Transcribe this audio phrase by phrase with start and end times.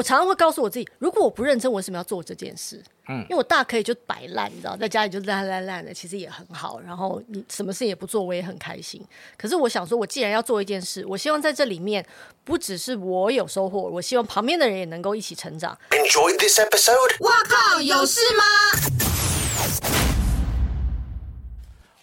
[0.00, 2.82] 我常常会告诉我自己，如果我不认真，我为什么要做这件事？
[3.06, 6.80] 嗯，因为我大可以就摆烂，你知道，在家里就烂烂烂的，其实也很好。
[6.80, 9.04] 然后你什么事也不做，我也很开心。
[9.36, 12.02] 可是我想说，我既然要做一件事，我希望在这里面
[12.44, 15.78] 不只是我有收获，我希望旁边的人也能够一起成长。
[15.90, 17.16] Enjoy this episode！
[17.20, 19.09] 我靠，有事吗？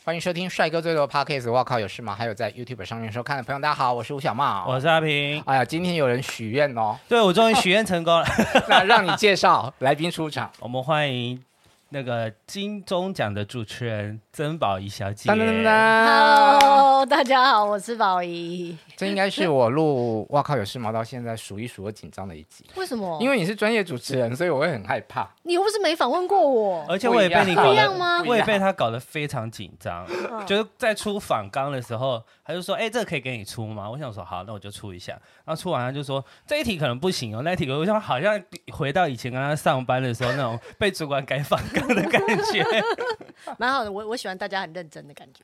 [0.07, 1.51] 欢迎收听帅哥最多 Podcast。
[1.51, 2.15] 我靠，有事吗？
[2.15, 5.43] 还有在 YouTube 上面收看的朋友，大家好，我是吴小茂，我是阿平。
[5.45, 8.25] 哎呀，今天有人许愿哦，对，我终于许愿成功了。
[8.69, 11.43] 那让你介绍来宾出场，我们欢迎
[11.89, 15.29] 那个金钟奖的主持人曾宝仪小姐。
[16.97, 18.75] Hello，大家好，我是宝仪。
[18.96, 22.65] 这应该是我录哇靠有事吗到现在数一数二紧张的一集。
[22.75, 23.19] 为什么？
[23.21, 25.29] 因为你是专业主持人，所以我会很害怕。
[25.43, 27.68] 你又不是没访问过我，而且我也被你搞
[28.25, 30.07] 我也被他搞得非常紧张。
[30.47, 35.14] 就是在出访纲的时候，他就说：“哎、欸，这个可以给你出吗？”我想说：“好，那我就出一下。”
[35.45, 38.41] 然后出完他就说：“这一题可能不行哦，那一题我想好像
[38.73, 42.19] 回到以前跟他上班的时候那种被主管改访纲的感
[42.52, 42.66] 觉。
[43.59, 45.43] ”蛮好的，我我喜欢大家很认真的感觉。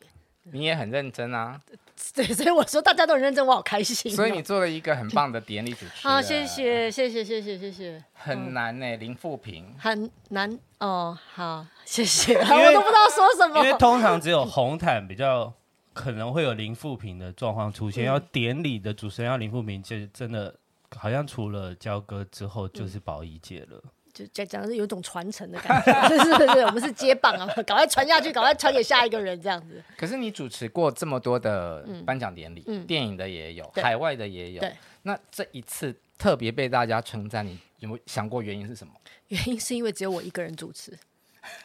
[0.51, 1.59] 你也很认真啊。
[2.13, 4.15] 对，所以我说大家都很认真，我好开心哦。
[4.15, 5.91] 所以你做了一个很棒的典礼主持。
[6.07, 8.03] 好，谢谢，谢谢，谢谢，谢谢。
[8.13, 9.73] 很难呢，零负评。
[9.77, 12.35] 很难哦，好，谢谢。
[12.41, 13.63] 我都不知道说什么。
[13.63, 15.53] 因为通常只有红毯比较
[15.93, 20.53] 可能会有零负评的状况出现，要典礼的主持人要零负评，就真的
[20.97, 23.81] 好像除了焦哥之后就是宝仪姐了。
[24.13, 29.83] 就讲讲是有一种传承的感觉， 是是是，我们是接棒啊， 赶快传下去，赶快传给下一个人这样子。
[29.97, 34.63] 可是你主持过这么多的颁奖典礼，嗯，电影的也有，海外的也有，
[35.01, 38.93] 那这一次特别被大家称赞，你有没有想过原因是什么？
[39.29, 40.97] 原因是因为只有我一个人主持。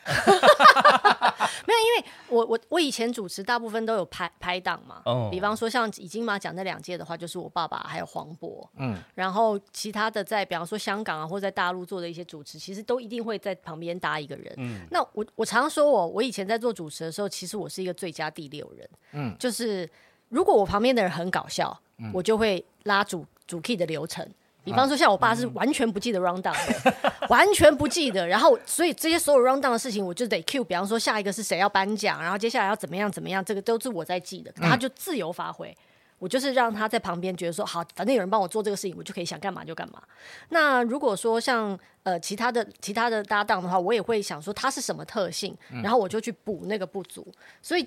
[1.66, 5.30] 没有，因为我我我以前主持大部分都有拍拍档嘛，oh.
[5.30, 19.88] 比方说像以金马奖那两届的话，就是我爸爸还有黄渤，嗯，然后其他的在比方说香港啊或者在大陆做的一些主持，其实都一定会在旁边搭一个人，嗯，那我我常说我我以前在做主持的时候，其实我是一个最佳第六人，嗯，就是
[20.28, 24.26] 如果我旁边的人很搞笑，嗯，我就会拉主主 key 的流程。
[24.68, 26.94] 比方说，像我爸是完全不记得 round down 的，
[27.28, 28.26] 完全不记得。
[28.26, 30.62] 然后，所以这些所有 rundown 的事情，我就得 cue。
[30.62, 34.52] 比方说，下一个是谁要颁奖，然后接下来要怎么样怎么样，这个都是我在记的。
[34.52, 35.74] 他就自由发挥，
[36.18, 40.02] 我就是让他在旁边觉得说，好，反正有人帮我做这个事情，我就可以想干嘛就干嘛。
[40.50, 47.26] 那如果说像呃其他的其他的搭档的话，我也会想说他是什么特性，然后我就去补那个不足。
[47.62, 47.86] 所以。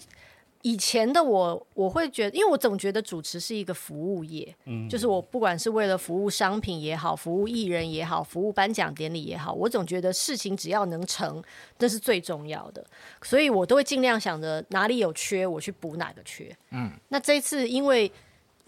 [0.64, 11.44] 以前的我，我会觉得，因为我总觉得主持是一个服务业，嗯，就是我不管是为了服务商品也好，服务艺人也好，服务颁奖典礼也好，我总觉得事情只要能成，
[11.80, 12.86] 这是最重要的，
[13.22, 18.12] 所以我都会尽量想着哪里有缺，我去补哪个缺，嗯，那这一次因为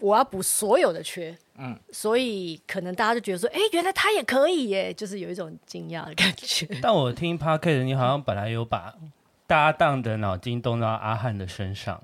[0.00, 6.68] 我要补所有的缺，嗯，所以可能大家就觉得说，哎，原来他也可以耶，就是有一种惊讶的感觉。
[6.82, 8.94] 但我听 Podcast 你好像本来有把。
[9.46, 12.02] 搭档的脑筋动到阿汉的身上，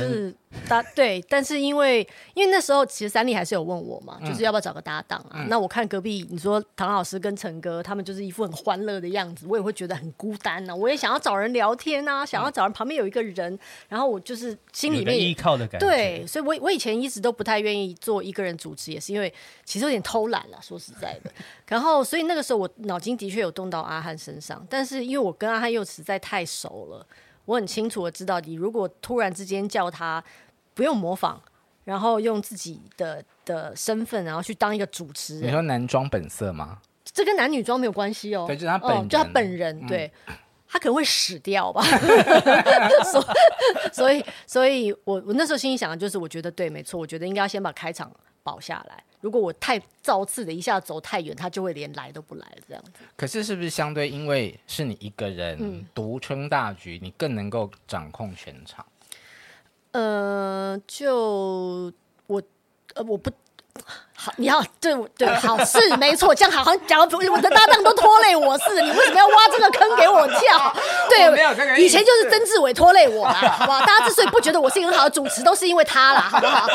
[0.00, 0.34] 就是
[0.68, 5.42] 搭 对，但是因为因为那时候其实三立还是有问我嘛，就是要不要找个搭档啊？
[5.42, 10.76] 嗯、那我看隔壁你说唐老师跟陈哥他们就是一副很欢乐的样子，我也会觉得很孤单呐、啊。
[10.76, 13.58] 我也想要找人聊天啊，想要找人旁边有一个人，
[13.88, 15.86] 然后我就是心里面依靠的感觉。
[15.86, 19.32] 对，所以我我以前一直都不太愿意做一个人主持，也是因为
[19.64, 21.30] 其实有点偷懒了，说实在的。
[21.66, 27.06] 然后所以那个时候我脑筋的确有动到阿汉身上，但是因为我跟阿汉又实在太熟了，
[27.46, 30.22] 我很清楚的知道你如果突然之间叫他。
[30.74, 31.40] 不用模仿，
[31.84, 35.48] 然后用自己的的身份，然后去当一个主持人。
[35.48, 36.82] 你说男装本色吗？
[37.02, 38.44] 这跟男女装没有关系哦。
[38.46, 40.12] 对，就是他本人，哦、就他本人，嗯、对，
[40.68, 41.82] 他可能会死掉吧。
[43.90, 48.12] 所以，所以我我那时候心里想的就是，我觉得对，没错，我觉得应该要先把开场
[48.46, 49.02] 保下来。
[49.20, 53.00] 如果我太造次的一下走太远，他就会连来都不来这样子。
[53.16, 58.86] 可是，是不是相对因为是你一个人独撑大局，嗯、你更能够掌控全场？
[59.90, 61.92] 呃，就
[62.28, 62.40] 我，
[62.94, 63.30] 呃，我不
[64.18, 70.74] 好，你要对对，好是没错，这样好像讲我的搭档都拖累我似的，你为什么要挖这个坑给我跳？
[71.10, 73.80] 对，没有这个，以前就是曾志伟拖累我啦，好不好？
[73.80, 76.66] 大家之所以不觉得我是一个很好的主持，都是因为他啦，好不好？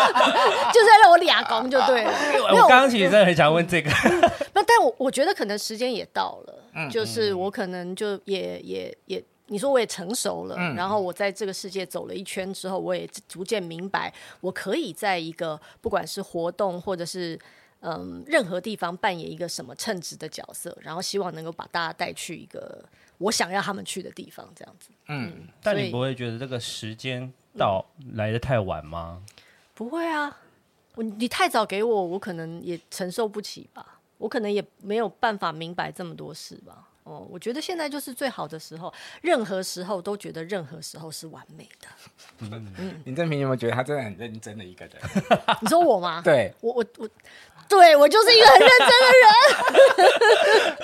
[0.71, 2.13] 就是要让我俩攻就对了。
[2.53, 3.89] 我刚刚其实真的很想问这个，
[4.53, 9.23] 那但我我觉得可能时间也到了，就是我可能就也也也。
[9.51, 17.38] 你说我也成熟了，嗯、然后我在这个世界走了一圈之后，我也逐渐明白，我可以在一个不管是活动或者是
[17.81, 22.81] 嗯任何地方扮演一个什么称职的角色，然后希望能够把大家带去一个
[23.18, 24.89] 我想要他们去的地方，这样子。
[25.09, 29.21] 嗯，嗯，但你不会觉得这个时间到来的太晚吗？
[29.74, 30.38] 不会啊，
[30.95, 34.00] 我你太早给我，我可能也承受不起吧。
[34.18, 36.88] 我可能也没有办法明白这么多事吧。
[37.11, 41.87] 哦，我觉得现在就是最好的时候，任何时候都觉得任何时候是完美的。
[42.39, 44.93] 嗯嗯，林正平有没有觉得他真的很认真的一个人？
[45.61, 46.21] 你说我吗？
[46.23, 47.09] 对，我我我，
[47.67, 50.77] 对我就是一个很认真的人。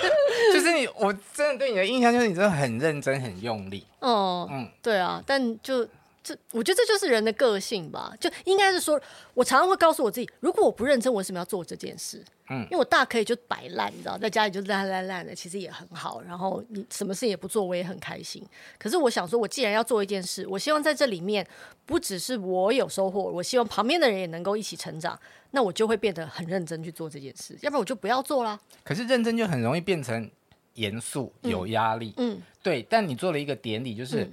[0.52, 3.86] 就是你，我真的对你的印象就是你真的很认真、很用力。
[4.00, 5.88] 哦，嗯，对啊，但就。
[6.28, 9.00] 这我觉得这就是人的个性吧，就应该是说，
[9.34, 12.22] 我常常会告诉我自己，如果我不认真，我为什么要做这件事？
[12.50, 16.22] 嗯，因为我大可以就摆烂，你知道，在家里就烂烂烂的，其实也很好。
[16.22, 18.42] 然后你什么事也不做，我也很开心。
[18.78, 21.46] 可是我想说，我既然要做一件事，我希望在这里面
[21.84, 25.18] 不只是我有收获，我希望旁边的人也能够一起成长，
[25.50, 28.58] 那我就会变得很认真去做这件事，要不然我就不要做啦。
[28.82, 30.30] 可是认真就很容易变成
[30.74, 32.14] 严肃、有压力。
[32.16, 32.82] 嗯，嗯对。
[32.88, 34.24] 但你做了一个典礼，就是。
[34.24, 34.32] 嗯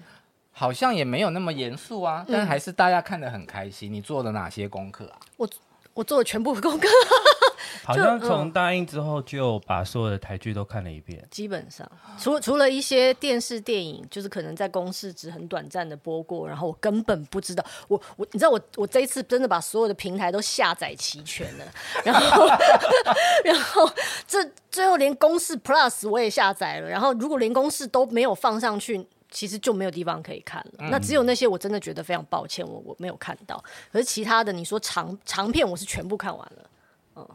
[0.58, 3.92] 好像也没有那么严肃啊，但还是大家看得很开心。
[3.92, 5.20] 嗯、你做了哪些功课啊？
[5.36, 5.50] 我
[5.94, 6.88] 我做了全部的功课，
[7.84, 11.22] 好像从答应之后就把所有的台剧都看了一遍。
[11.30, 17.64] 基本上，除除了一些电视电影，就是可能在公视只很短暂的播过，然后我根本不知道。
[17.90, 21.66] 我我你知道我我这一次真的把所有的平台都下载齐全了，
[22.06, 22.48] 然后
[23.44, 23.90] 然后
[24.26, 29.06] 这最后连公视 Plus 我也下载了，然后如果连公视都没有放上去。
[29.36, 33.62] 其实就没有地方可以看了，嗯、那只有那些我真的觉得非常抱歉，我我没有看到。
[33.92, 36.70] 可是其他的，你说长长片，我是全部看完了。
[37.18, 37.28] 嗯，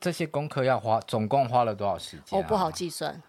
[0.00, 2.42] 这些功课要花，总共花了多少时间、啊？
[2.42, 3.22] 哦，不好计算，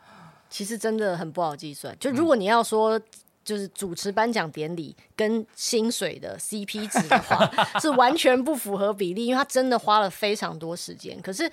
[0.50, 1.94] 其实真的很不好计算。
[2.00, 2.98] 就如果你要说，
[3.44, 7.51] 就是主持颁奖典礼跟薪水的 CP 值的话，
[7.81, 11.21] 是完全不符合比例，因为他真的花了非常多时间。
[11.21, 11.51] 可是。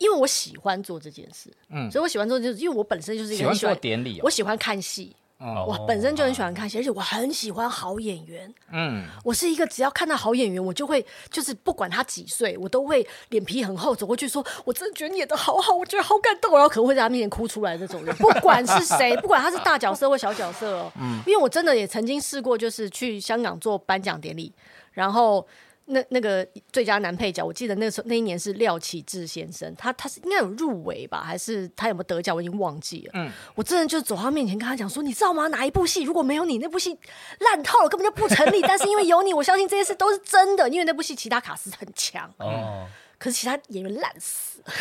[0.00, 24.50] 因为我喜欢做这件事，嗯，所以我喜欢做，就是因为我本身就是一个喜欢，喜欢做典礼、哦，我喜欢看戏，哦、我本身就很喜欢看戏，而且我很喜欢好演员，嗯，我是一个只要看到好演员，我就会就是不管他几岁，我都会脸皮很厚走过去说，我真的觉得你演的好好，我觉得好感动，然后可能会在他面前哭出来的那种人，不管是谁， 不管他是大角色或小角色哦，嗯，因为我真的也曾经试过，就是去香港做颁奖典礼，
[24.92, 25.46] 然后。
[25.90, 32.34] 那那个最佳男配角，我记得那时候那一年是廖启智先生，他他是应该有入围吧，还是他有没有得奖？
[32.34, 33.10] 我已经忘记了。
[33.14, 35.48] 嗯，我真的就走到他面前跟他讲说，你知道吗？
[35.48, 36.98] 哪一部戏如果没有你，那部戏
[37.40, 38.62] 烂透了，根本就不成立。
[38.62, 42.32] 但是因为有你，我相信这些事都是真的，因为那部戏其他卡司很强。
[42.38, 42.86] 哦。
[43.20, 44.62] 可是其他演员烂死，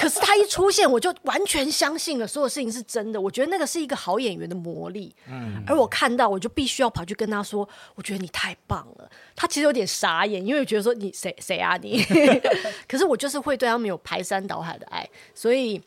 [0.00, 3.20] 可是他一出现，我就完全相信了所有事情是真的。
[3.20, 5.14] 我觉得那个是一个好演员的魔力。
[5.28, 12.02] 嗯，而我看到，我就必须要跑去跟他说：“我觉得你太棒了。”他其实有点傻眼，因为觉得说你谁谁啊你？
[12.88, 15.82] 可是我就是会对他们有排山倒海的爱，所以。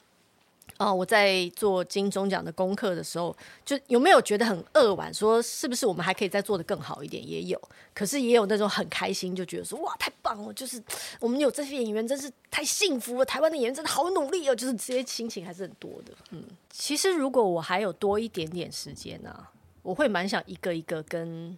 [0.81, 5.13] 哦，我在做金钟奖的功课的时候，就有没有觉得很扼腕？
[5.13, 7.21] 说是不是我们还可以再做得更好一点？
[7.25, 7.61] 也有，
[7.93, 10.51] 可是也有那种很开心，就觉得说哇，太棒了！
[10.55, 10.81] 就是
[11.19, 13.25] 我们有这些演员，真是太幸福了。
[13.25, 16.13] 台湾的演员真的好努力哦，就是这些心情还是很多的。
[16.31, 19.51] 嗯，其实如果我还有多一点点时间呢、啊，
[19.83, 21.55] 我会蛮想一个一个跟，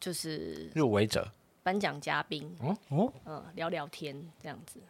[0.00, 1.30] 就是入围者、
[1.62, 4.80] 颁奖嘉宾，哦哦，嗯，聊聊天这样子。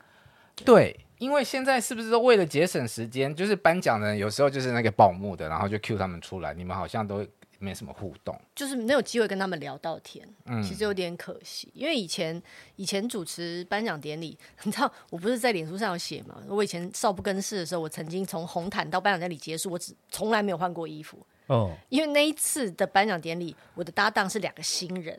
[0.63, 3.35] 对，因为现在是不是都为了节省时间？
[3.35, 7.27] 就是颁奖的人有时候就是那个报幕的，然后就 cue 他们出来，你们好像都
[7.59, 10.29] 没什么互动，就是没有机会跟他们聊到天。
[10.45, 12.41] 嗯，其实有点可惜，因为以前
[12.77, 16.43] 以前主持颁奖典礼，你知道我不是在脸书上有写嘛？
[16.49, 25.19] 我以前少不更事的时候，我曾经从红毯到颁奖典礼结束，我只从来没有换过衣服哦，因为那一次的颁奖典礼，我的搭档是两个新人。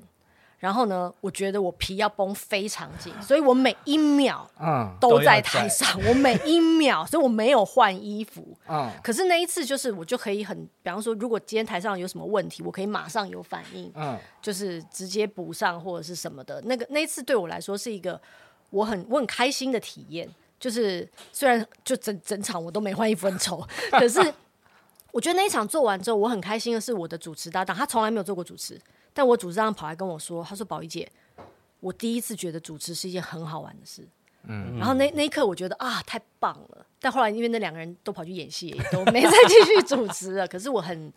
[0.57, 8.57] 然后呢，我觉得我皮要绷非常紧，所以我每一秒嗯都在台上，嗯、我每一秒，所以我没有换衣服。
[8.67, 16.59] 嗯，可是那一次就是我就可以很，比方说，如果今天台上有什么问题，我可以马上有反应，嗯，就是直接补上或者是什么的。
[16.62, 18.19] 那个那一次对我来说是一个
[18.71, 20.27] 我很我很开心的体验，
[20.59, 24.19] 就是虽然就整整场我都没换衣服很丑， 可是
[25.12, 28.79] 我觉得那一场做完之后，我很开心的是我的主持搭档，他从来没有做过主持。
[29.15, 31.10] 但我主持人跑来跟我说：“他说，宝仪姐，
[31.79, 34.05] 我第一次觉得主持是一件很好玩的事。
[34.43, 36.86] 嗯，然后那那一刻我觉得啊，太棒了。
[37.00, 40.45] 但后来因为那两个人都跑去演戏，都没再继续主持了。
[40.45, 41.12] 可是我很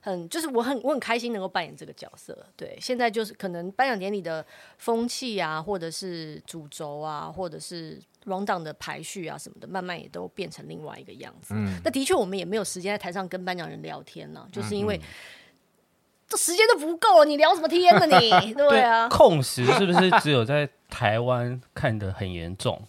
[0.00, 2.36] 很就是我很我很开心能够扮演这个角色。
[2.56, 4.44] 对，现在就是可能颁奖典礼的
[4.78, 11.54] 风气啊，或者是主轴啊，或者是 rundown 的排序啊什么的，慢慢也都变成另外一个样子。
[11.56, 15.00] 嗯，那的确我们也没有时间在台上跟颁奖人聊天呢，就是因为。
[16.34, 18.18] 这时间都不够了，你聊什么天呢？
[18.40, 22.82] 你 对啊，控时是不是只有在台湾看得很严重？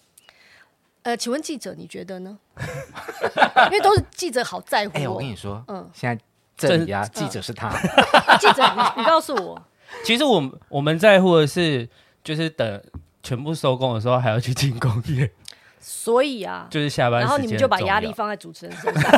[1.03, 2.39] 呃，请问记者你觉得呢？
[3.69, 4.97] 因为都是记者好在乎。
[4.97, 6.23] 哎、欸，我跟你说，嗯，现在
[6.57, 7.69] 镇压记者是他，
[8.41, 9.61] 记者你，你告诉我，
[10.03, 11.87] 其实我们我们在乎的是，
[12.23, 12.81] 就是等。
[13.21, 15.31] 全部收工的时候还要去进工业。
[15.79, 19.11] 所以啊，就是下班，然后你们就把压力放在主持人身上，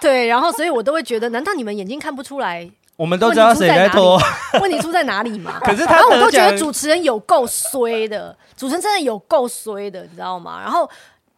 [0.00, 2.68] 对，然后所以我都会觉得，难道你们眼睛看不出来？
[2.96, 4.18] 我们都知道谁在拖，
[4.62, 5.58] 问题出在哪里嘛？
[5.60, 10.60] 可是他，然后我都觉得主持人有够衰的，主持人真的有够衰的，你知道吗？
[10.60, 10.88] 然后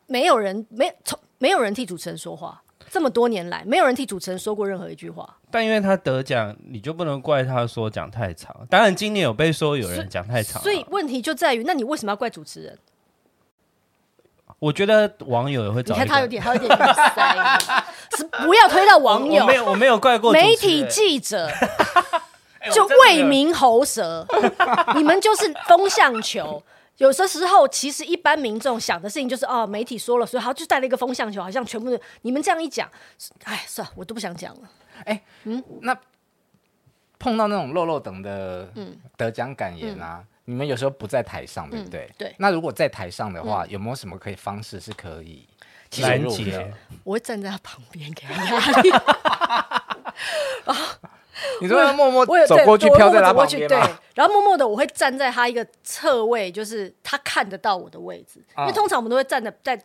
[0.06, 5.36] 没有人没从没有人替主持人说话，这么多年来没有人替主持人说过任何一句话。
[5.50, 8.54] 但因为他得奖，你就不能怪他说讲太长。
[8.68, 12.78] 当然今年有被说有人讲太长，所以问题就在于，那你为什么要怪主持人？
[14.58, 15.94] 我觉得网友也会找。
[15.94, 17.58] 你看他有点，他有点塞，
[18.16, 19.42] 是不要推到网友。
[19.42, 21.50] 我没有，我没有怪过媒体记者，
[22.72, 24.26] 就为民喉舌。
[24.94, 26.62] 你们就是风向球。
[26.96, 32.00] 有的时候，其实一般民众想的事情就是，哦，媒体说了，所以他就带了一个风向球，好像全部的。
[32.22, 32.90] 你们这样一讲，
[33.44, 34.60] 哎，算了，我都不想讲了。
[35.04, 35.94] 哎，嗯，那
[37.18, 40.25] 碰到那种漏漏等的嗯得奖感言啊。
[40.46, 42.10] 你们有时候不在台上，对不对？
[42.16, 42.34] 对。
[42.38, 45.46] 那如果在台上的话，有没有什么可以方式是可以
[46.00, 46.72] 拦截？
[47.04, 48.90] 我会站在他旁边给他压力。
[51.60, 53.78] 你说要默默走过去，飘在他旁边，对。
[54.14, 58.42] 然后默默的，我会站在他一个侧位，就是他看得到我的位置。
[58.56, 59.78] 因为通常我们都会站在在。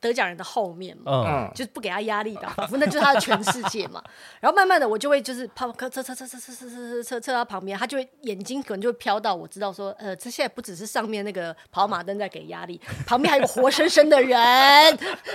[0.00, 4.02] 得奖人的后面嘛，嗯，就是不给他压力的，仿佛那就是他的全世界嘛。
[4.40, 14.36] 然后慢慢的，我就会就是跑，车车车车车车车车车到旁边，他就会眼睛可能就会飘到，我知道说，呃，这现在不只是上面那个跑马灯在给压力，旁边还有个活生生的人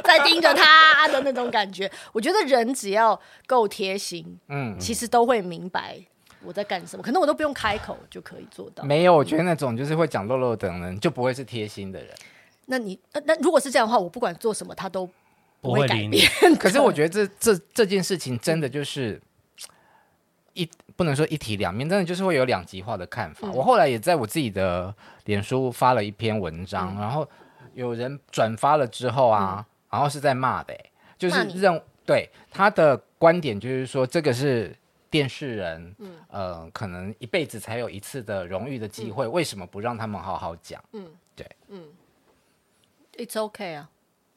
[0.03, 1.89] 在盯着他的那种感觉。
[2.11, 5.99] 我觉得人只要够贴心，嗯，其实都会明白
[6.43, 8.83] 我在干什么，可能我都不用开口就可以做到。
[8.83, 12.09] 没有，我觉得那种就是会讲漏漏等人，就不会是贴心的人。
[12.71, 15.09] 那你那那如果是这样的话，我不管做什么，他都
[15.59, 16.29] 不会改变。
[16.59, 19.19] 可是我觉得这这这件事情真的就是
[20.53, 23.47] 一不能说一体两面，真的就是会有两极化的看法。
[23.47, 24.93] 嗯、我后来也在我自己的
[25.25, 27.27] 脸书发了一篇文章，嗯、然后
[27.73, 34.75] 有人转发了之后啊，嗯、然后是在骂的、欸，就是认对他的观点就是说，这个是
[35.09, 40.79] 电视人，嗯呃，可能一辈子才有一次的荣誉的机会，嗯、为什么不让他们好好讲？
[40.93, 41.83] 嗯，对，嗯。
[43.19, 43.89] It's okay 啊，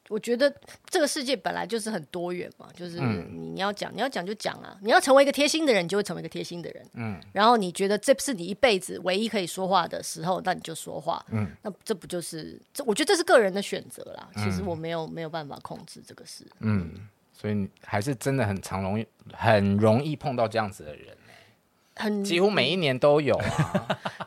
[0.08, 0.52] 我觉得
[0.90, 6.84] 这个世界本来就是很多元嘛，就是你要讲，你要讲就讲啊，你要成为一个贴心的人，你就会成为一个贴心的人。
[6.94, 11.24] 嗯，然后你觉得这是你一辈子唯一可以说话的时候，那你就说话。
[11.30, 12.82] 嗯，那这不就是这？
[12.84, 14.28] 我觉得这是个人的选择啦。
[14.34, 16.44] 其实我没有没有办法控制这个事。
[16.58, 21.16] 嗯，所以你还是真的很常容易很容易碰到这样子的人。
[21.94, 23.44] 很几乎每一年都有啊，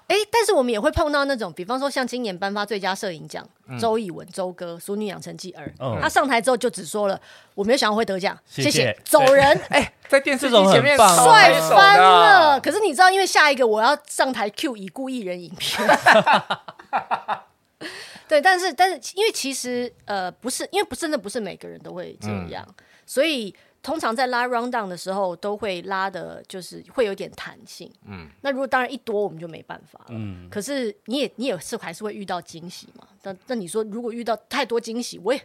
[0.08, 3.44] 哎、欸，但是我们也会碰到那种，比方说像今年颁发最佳摄影奖，
[3.80, 5.68] 周以文周哥《淑女养成记二》，
[6.02, 7.20] 他上台之后就只说了，
[7.56, 9.46] 我没有想到会得奖，谢谢，走人。
[9.70, 12.60] 哎、欸，在电视机前面帅翻了。
[12.62, 15.88] 可是你知道，因为下一个我要上台 Q 已故艺人影片，
[18.28, 22.76] 对，但是但是因为其实呃不是，因为不真的不是每个人都会这样，嗯、
[23.08, 23.56] 所以。
[23.86, 27.88] 通常在拉 round down 的时候，都会拉的，就是会有点弹性。
[28.08, 30.06] 嗯，那如果当然一多，我们就没办法了。
[30.10, 33.08] 嗯，可是你也你也是还是会遇到惊喜嘛？
[33.22, 35.40] 那那你说如果遇到太多惊喜，我也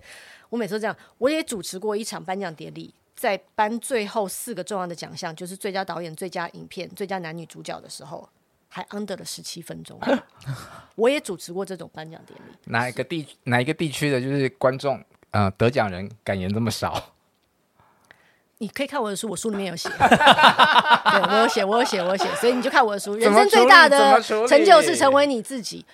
[0.48, 8.26] 我每次都这样，我也主持过一场颁奖典礼，在颁最后四个重要的奖项，就是最佳导演、最佳影片、最佳男女主角的时候，
[8.68, 10.00] 还 under 了十七分钟。
[10.94, 12.54] 我也主持过这种颁奖典礼。
[12.64, 17.12] 哪一个地哪一个地区的，就是观众呃得奖人感言这么少？
[18.60, 23.14] 你可以看我的书，我书里面有写， 对，我有写，我有写，我有写，所以你就看我的书。
[23.14, 25.84] 人生最大的成就是成为你自己。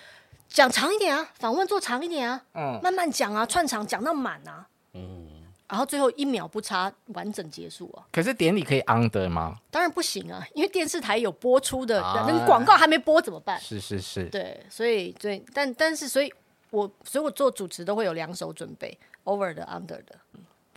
[0.49, 5.27] 讲长一点啊，访问做长一点啊，嗯，慢慢讲啊，串场讲到满啊，嗯，
[5.69, 8.03] 然后最后一秒不差完整结束啊。
[8.11, 9.55] 可是典礼可以 under 吗？
[9.71, 13.57] 当然不行啊，因为电视台有播出的，那广告还没播怎么办？
[13.61, 16.33] 是是是，对，所以对，但但是所以
[16.71, 20.15] 我所以我做主持都会有两手准备，over 的 under 的。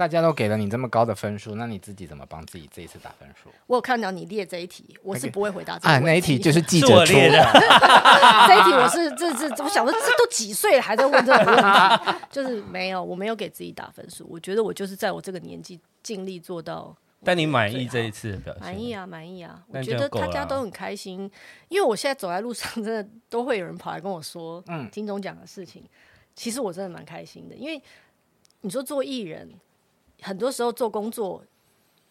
[0.01, 3.51] 大家都给了你这么高的分数，那你自己怎么帮自己这一次打分数？
[3.67, 6.07] 我有看到你列这一题，我是不会回答这个问题。
[6.07, 7.21] 啊，那一题就是记者出的。
[8.49, 14.27] 这一题我是这这，我想说这都几岁了还在问这个问题，就是没有，我没有给自己打分数。
[14.31, 16.97] 我觉得我就是在我这个年纪尽力做到。
[17.23, 18.63] 但你满意这一次的表现？
[18.63, 19.63] 满意啊，满意啊！
[19.69, 21.31] 我觉得大家都很开心，
[21.69, 25.85] 因为我现在走在路上，真的都会有人跑来跟我说，嗯，金钟奖的事情。
[26.35, 27.83] 其实我真的蛮开心的，因为
[28.63, 29.47] 你说做艺人。
[30.23, 31.43] 很多时候做工作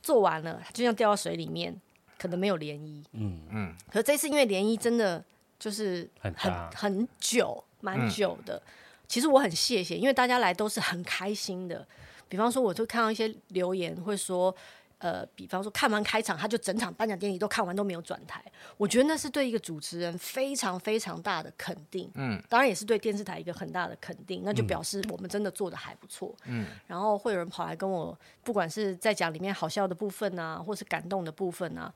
[0.02, 1.76] 做完了，就像掉到水里面，
[2.18, 3.04] 可能没有涟漪。
[3.14, 3.76] 嗯嗯。
[3.92, 5.24] 可是这次因为涟漪真的
[5.58, 8.56] 就是很很很久，蛮久的。
[8.56, 8.62] 嗯、
[9.08, 11.86] 其实我很谢谢，因为大家来都是很开心的。
[12.28, 14.56] 比方说，我就看到一些留言会说
[15.00, 18.44] ：“呃，比方说看完开场，他就整场颁奖典礼都看完都没有转台，
[18.76, 22.12] 我觉得那是对一个主持人非常非常大的肯定。
[22.16, 26.36] 嗯，当然也是对电视台一个很大的肯定，那就表示我们真的做的还不错。
[26.48, 31.94] 嗯，然后会有人跑来跟我，不管是在讲里面好笑的部分啊，或是感动的部分啊，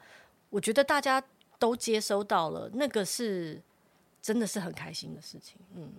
[0.49, 1.21] 我觉得大家
[1.59, 3.61] 都接收到了，那个是
[4.21, 5.57] 真的是很开心的事情。
[5.75, 5.91] 嗯，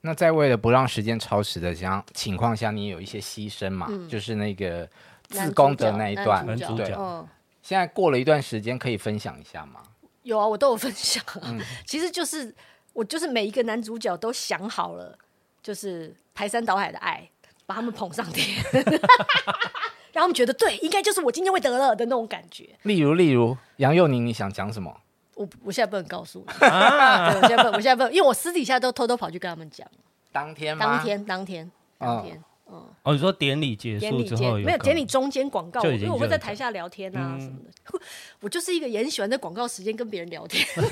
[0.00, 3.88] 那在为了不让时间超时的这样情况下，你也有一些牺牲嘛？
[3.90, 4.88] 嗯，就是那个。
[5.34, 7.26] 自宫的那一段，男主角，
[7.62, 9.80] 现在过了一段时间，可以分享一下吗？
[10.22, 11.22] 有啊，我都有分享。
[11.42, 12.54] 嗯， 其实就是
[12.92, 15.18] 我就是每一个男主角都想好了，
[15.62, 17.28] 就是排山倒海的爱，
[17.66, 18.62] 把他们捧上天，
[20.12, 22.70] 让他们觉得对，应该就是我今天会得了的那种感觉。
[22.82, 24.94] 例如，例如杨佑宁，你想讲什么？
[25.34, 29.86] 我我现在不能告诉你， 啊，我现在不，我现在不，因为我私底下都偷偷跑去跟他们讲。
[30.30, 30.84] 当天吗？
[30.84, 32.36] 当天，当天，当天。
[32.36, 35.82] 哦哦，你说典礼结束之后有没有典礼中间广告？
[35.84, 37.70] 因为我会在台下聊天啊什么的。
[37.92, 38.00] 嗯、
[38.40, 40.82] 我就是一个也很喜欢在广告时间跟别人聊天的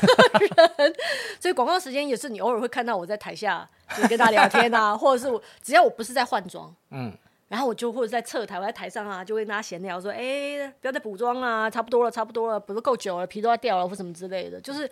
[0.78, 0.94] 人，
[1.40, 7.10] 所以广告时间也是你偶尔会看到我在台下就跟他聊天啊， 或者是我只要我不是在换装，嗯，
[7.48, 14.60] 然后我就或者在侧台，我在台上啊，就会跟他闲聊说，哎、欸，不要再补妆啊，差不多了，差不多了，补得够久了，皮都要掉了或什么之类的。
[14.60, 14.82] 就是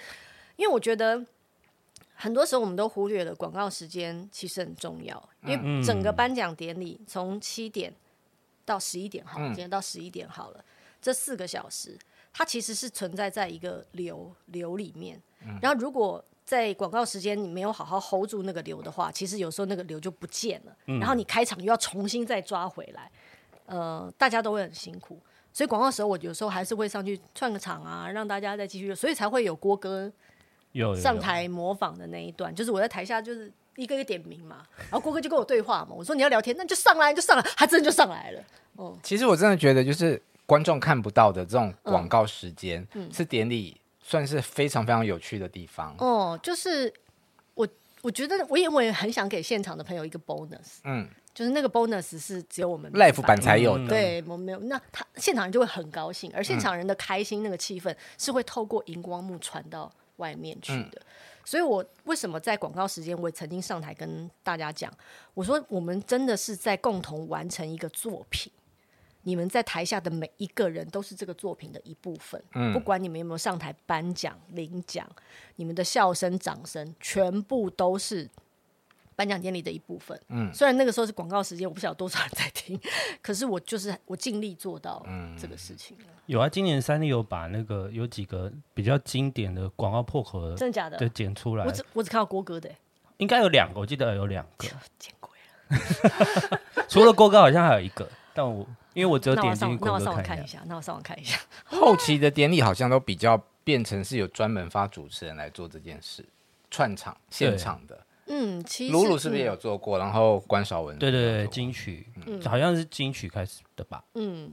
[0.56, 1.22] 因为我觉得。
[2.20, 7.90] 很多时候我们都忽略了广告时间其实很重要，因为整个颁奖典礼从七点
[8.66, 10.62] 到十一点好，今天到十一点好了，
[11.00, 11.98] 这四个小时
[12.30, 15.18] 它其实是存在在一个流流里面。
[15.62, 20.76] 然后如果在广告时间你没有好好 hold 住那个流的话，其实有时候那个流就不见了。
[20.84, 23.10] 然后你开场又要重新再抓回来，
[23.64, 25.18] 呃，大家都会很辛苦。
[25.52, 30.12] 所以广告时候我有时候还是会上去串个场啊，让大家再继续，所以才会有郭哥。
[30.72, 38.42] 有上台模仿的那一段，就是我在台下就是一个一个点名嘛，然后郭哥就跟我对话嘛，我说你要聊天，那就上来就上来，他真的就上来了。
[38.76, 45.94] 哦，其实我真的觉得，就是观众看不到的这种广告时间，嗯，是典礼算是非常非常有趣的地方。
[45.98, 46.92] 哦，就是
[47.54, 47.66] 我
[48.02, 59.90] 我觉得我也我也很想给现场的朋友一个 bonus，嗯，就是那个 bonus 是只有我们 live 版才有的，对，我没有，那他现场人就会很高兴，而现场人的开心那个气氛是会透过荧光幕传到。
[60.20, 61.06] 外面去的，嗯、
[61.44, 64.92] 所以我为什么在广告时间，我也曾经上台跟大家讲，
[65.34, 68.52] 我说我们真的是在共同完成一个作品，
[69.22, 75.08] 你们在台下的每一个人都是这个作品的一部分，嗯、不管你们有没有上台颁奖领奖，
[75.56, 78.30] 你们的笑声、掌声，全部都是。
[79.20, 82.80] 颁奖典礼的一部分，嗯，虽然那个时候是广告时间，我不晓得多少人在听，
[83.20, 85.04] 可是我就是我尽力做到
[85.38, 85.94] 这个事情。
[86.24, 90.96] 有啊，今年三立有把那个有几个比较经典的广告破口的，真的假的？
[90.96, 91.66] 对，剪出来。
[91.66, 92.70] 我只我只看到郭哥的，
[93.18, 94.66] 应该有两个，我记得有两个。
[94.98, 95.30] 见鬼
[95.68, 96.60] 了！
[96.88, 101.38] 除了郭哥，好像还有一个，但我因为我只有点进去，那我上网看一下，那我上网看一下。
[101.68, 106.24] 后期的典礼好像都比较变成是有专门发主持人来做这件事，
[106.70, 108.06] 串场现场的。
[108.32, 109.98] 嗯，其实鲁鲁是不是也有做过？
[109.98, 114.04] 然后关少文对对对，金曲，嗯，好像是金曲开始的吧。
[114.14, 114.52] 嗯，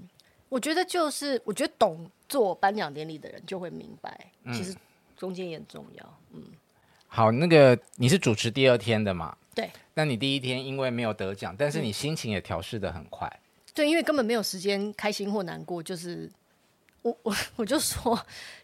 [0.49, 4.75] 我觉得就是，我觉得懂做颁奖典礼的人就会明白，其实
[5.15, 6.17] 中间也很重要。
[6.33, 6.41] 嗯，
[7.07, 9.37] 好，那个你是主持第二天的嘛？
[9.53, 9.69] 对。
[9.93, 13.31] 那你第一天因为没有得奖，但是你心情也调试的很快。
[13.75, 16.27] 对，因为根本没有时间开心或难过，就是。
[17.07, 18.19] 我我我就说，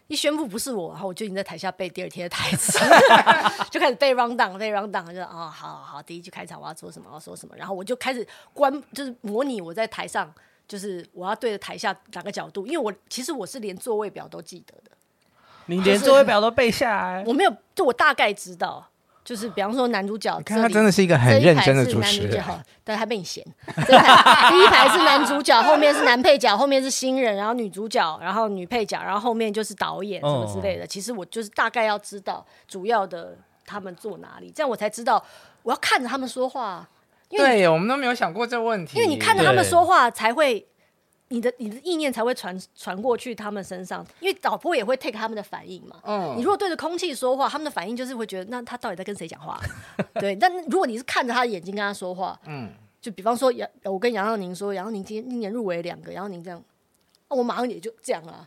[0.06, 2.78] 一宣布不是我，然后我就已经在台下背第二天的台词，
[3.70, 10.32] 就开始背 round down，背 round down，就哦，好好好，第一句开场我要说什么，我要说什么，然后我就开始观，就是模拟我在台上，
[10.68, 14.90] 就是我要对着台下哪个角度，因为我其实我是连座位表都记得的，
[15.66, 18.90] 你连座位表都背下来，我没有，就我大概知道。
[19.24, 22.44] 就是比方说男主角，看他真的是一个很认真的主持人，
[22.84, 23.42] 对，他被你嫌。
[23.74, 30.86] 第一排是男主角，后面是男配角，后面是新人，然后女主角，然后女配角，然后后面就是导演什么之类的。
[30.86, 35.24] 其实我就是大概要知道主要的他们坐哪里，这样我才知道
[35.62, 36.86] 我要看着他们说话。
[37.30, 40.66] 对，我们都没有想过这个问题，因为你看着他们说话才会。
[41.28, 45.96] 你的你的意念才会传传过去他们身上，因为导播也会 take 他们的反应嘛。
[46.04, 49.58] 嗯，你如果对着空气说话，他们的反应就是会觉得，那他到底在跟谁讲话？
[50.20, 50.36] 对。
[50.36, 56.62] 但如果你是看着他的眼睛跟他说话，嗯，就比方说杨，我跟杨耀宁说，杨耀宁今天今年入围两个，杨耀宁这样，
[57.28, 58.46] 我马上也就这样啊。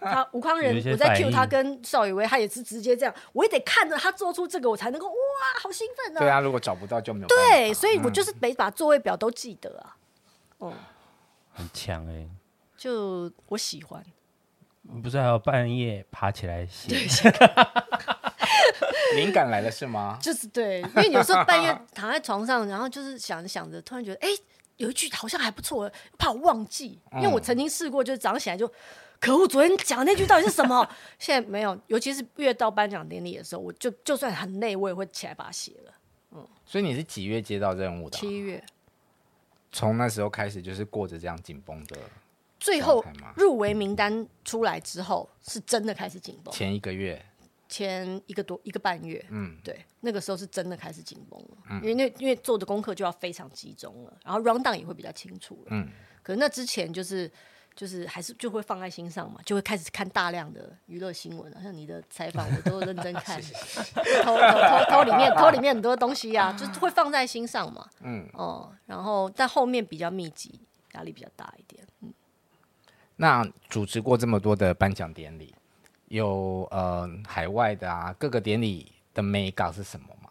[0.00, 5.14] 他吴康仁，我在 cue 他跟邵雨薇，他也是直接这样，我也得看着他做出这个，我才能够哇，
[5.60, 6.20] 好兴奋啊！
[6.20, 7.26] 对啊，如果找不到就没有。
[7.26, 9.96] 对，所以我就是得把座位表都记得啊。
[10.58, 10.72] 哦。
[11.52, 12.28] 很强哎、欸，
[12.76, 14.04] 就我喜欢。
[15.02, 16.92] 不是还有半夜爬起来写？
[19.14, 20.18] 灵 感来了是吗？
[20.20, 24.42] 就是对，因为有时候半夜躺在床上，然后就是想着想着，突然觉得，哎、欸，
[24.78, 25.88] 有一句好像还不错，
[26.18, 28.66] 怕我忘记，因为我曾经试过，就是早上起来就，
[29.20, 30.88] 可恶，昨天讲的那句到底是什么？
[31.20, 35.92] 现在没有，尤其是越到颁奖典礼的时候，我就就算很累，我也会起来把它写了。
[36.32, 38.18] 嗯，所以你是几月接到任务的？
[38.18, 38.64] 七月。
[39.72, 41.98] 从那时候开始，就是过着这样紧绷的。
[42.60, 43.04] 最后
[43.34, 46.54] 入围名单出来之后，是真的开始紧绷。
[46.54, 47.20] 前一个月。
[47.68, 55.88] 前一个多一个半月，嗯，对，那个时候是真的开始紧绷了，嗯，因为那因为做的功课就要非常集中了，然后 rundown 也会比较清楚了，嗯，
[56.22, 57.32] 可是那之前就是
[57.74, 63.40] 就是还是就会放在心上嘛，就会开始看大量的娱乐新闻，像你的采访我都认真看，
[64.24, 70.60] 偷偷偷偷里面偷里面很多东西啊， 就是会放在心上嘛，嗯哦，然后但后面比较密集，
[70.92, 72.12] 压力比较大一点，嗯，
[73.16, 75.54] 那主持过这么多的颁奖典礼。
[76.08, 80.28] 有呃海外的啊，各个典礼的美感是什么吗？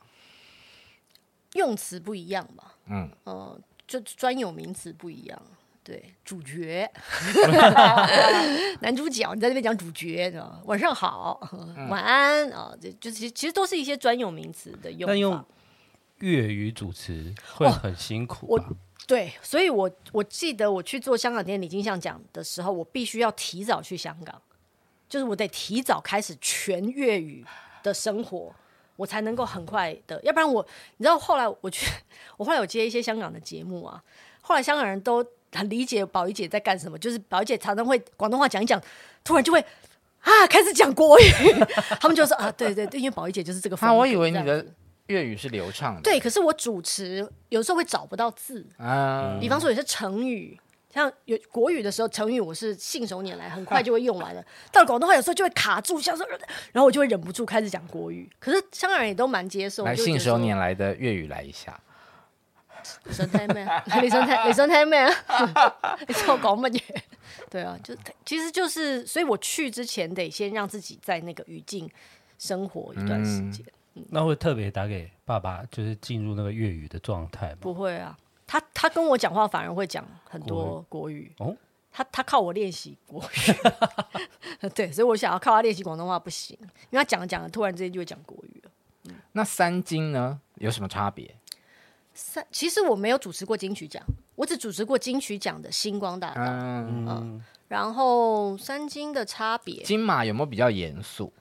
[1.53, 5.41] 用词不一样吧，嗯，呃，就专有名词不一样。
[5.83, 6.89] 对，主角，
[8.81, 10.31] 男主角，你在这边讲主角，
[10.65, 15.05] 晚上好，嗯、晚安啊，这就其实其实都是一些专有名词的用法。
[15.07, 15.45] 但用
[16.19, 18.63] 粤语主持会很辛苦吧？
[18.63, 18.75] 哦、我
[19.07, 24.39] 对，所以我我记得我去做香港典礼金像奖的时候，我必须要提早去香港。
[25.09, 27.43] 就是我得提早开始全粤语
[27.83, 28.53] 的生活，
[28.95, 30.65] 我才能够很快的，要不然我，
[30.95, 31.91] 你知道后来我去，
[32.37, 34.01] 我后来有接一些香港的节目啊，
[34.39, 35.21] 后来香港人都
[35.53, 38.81] 很理解宝仪姐在干什么，就是宝仪姐常常会广东话讲一讲，
[39.23, 39.59] 突然就会
[40.19, 41.23] 啊开始讲国语，
[41.99, 43.93] 他们就说啊对对对，因为宝仪姐就是这个风格。
[43.93, 44.65] 啊，我以为你的
[45.07, 46.01] 粤语是流畅的。
[46.01, 50.59] 对，可是我主持有时候会找不到字啊，比方说有些成语。
[50.93, 54.43] 像有国语的时候，成语我是信手拈来，很快就会用完了。
[54.73, 56.27] 到了广东话，有时候就会卡住，像说，
[56.73, 58.29] 然后我就会忍不住开始讲国语。
[58.39, 59.85] 可是香港人也都蛮接受。
[59.85, 61.79] 来，信手拈来的粤语来一下。
[63.05, 63.67] 你想听咩？
[64.01, 64.49] 你想听？
[64.49, 65.05] 你想听咩？
[66.07, 66.81] 你知道我讲乜嘢？
[67.49, 71.89] 对啊，就其实就是，所以我去之前得先让自己在那个语境
[72.37, 73.65] 生活一段时间。
[73.65, 77.57] 嗯嗯、那会特别打给爸爸，就是进入那个粤语的状态吗？
[77.59, 78.17] 不会啊。
[78.47, 81.55] 他他跟我讲话反而会讲很多国语，哦，
[81.89, 86.57] 他他靠我练习国语， 对，所以我想要靠他练习广东话不行，
[86.89, 88.71] 因为他讲着讲着突然之间就会讲国语了。
[89.05, 91.33] 嗯、那三金呢有什么差别？
[92.13, 94.03] 三其实我没有主持过金曲奖，
[94.35, 101.31] 我只主持过金曲奖的星光大道，嗯，嗯，然后三金的差别，金马有没有比较严肃？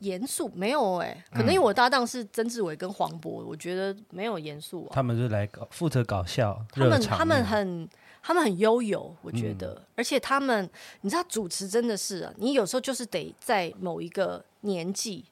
[0.00, 4.90] 严肃没有哎、欸，可能因为我搭档是曾志伟跟黄渤，我觉得没有严肃啊。
[4.92, 7.88] 他们是来搞负责搞笑，他们他们很
[8.20, 10.68] 他们很悠游，我觉得，嗯、而且他们
[11.02, 15.24] 你知道主持真的是啊，你有时候就是得在某一个年纪，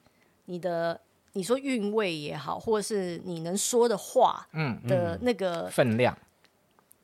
[0.45, 0.97] 你的
[1.33, 6.17] 你说韵味也好，或者是你能说的话，嗯的那个、嗯、分量。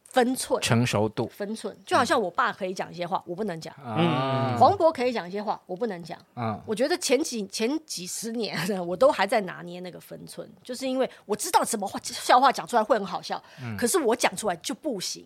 [0.07, 6.17] 分寸、成熟度、分寸，就好像我爸可以讲一些话，我不能讲；嗯，黄渤可以讲一些话，我不能讲。
[6.35, 13.41] 嗯，我觉得前几前几十年，我都还在拿捏那个分寸，就是因为我知道什么话笑话讲出来会很好笑，
[13.77, 15.25] 可是我讲出来就不行。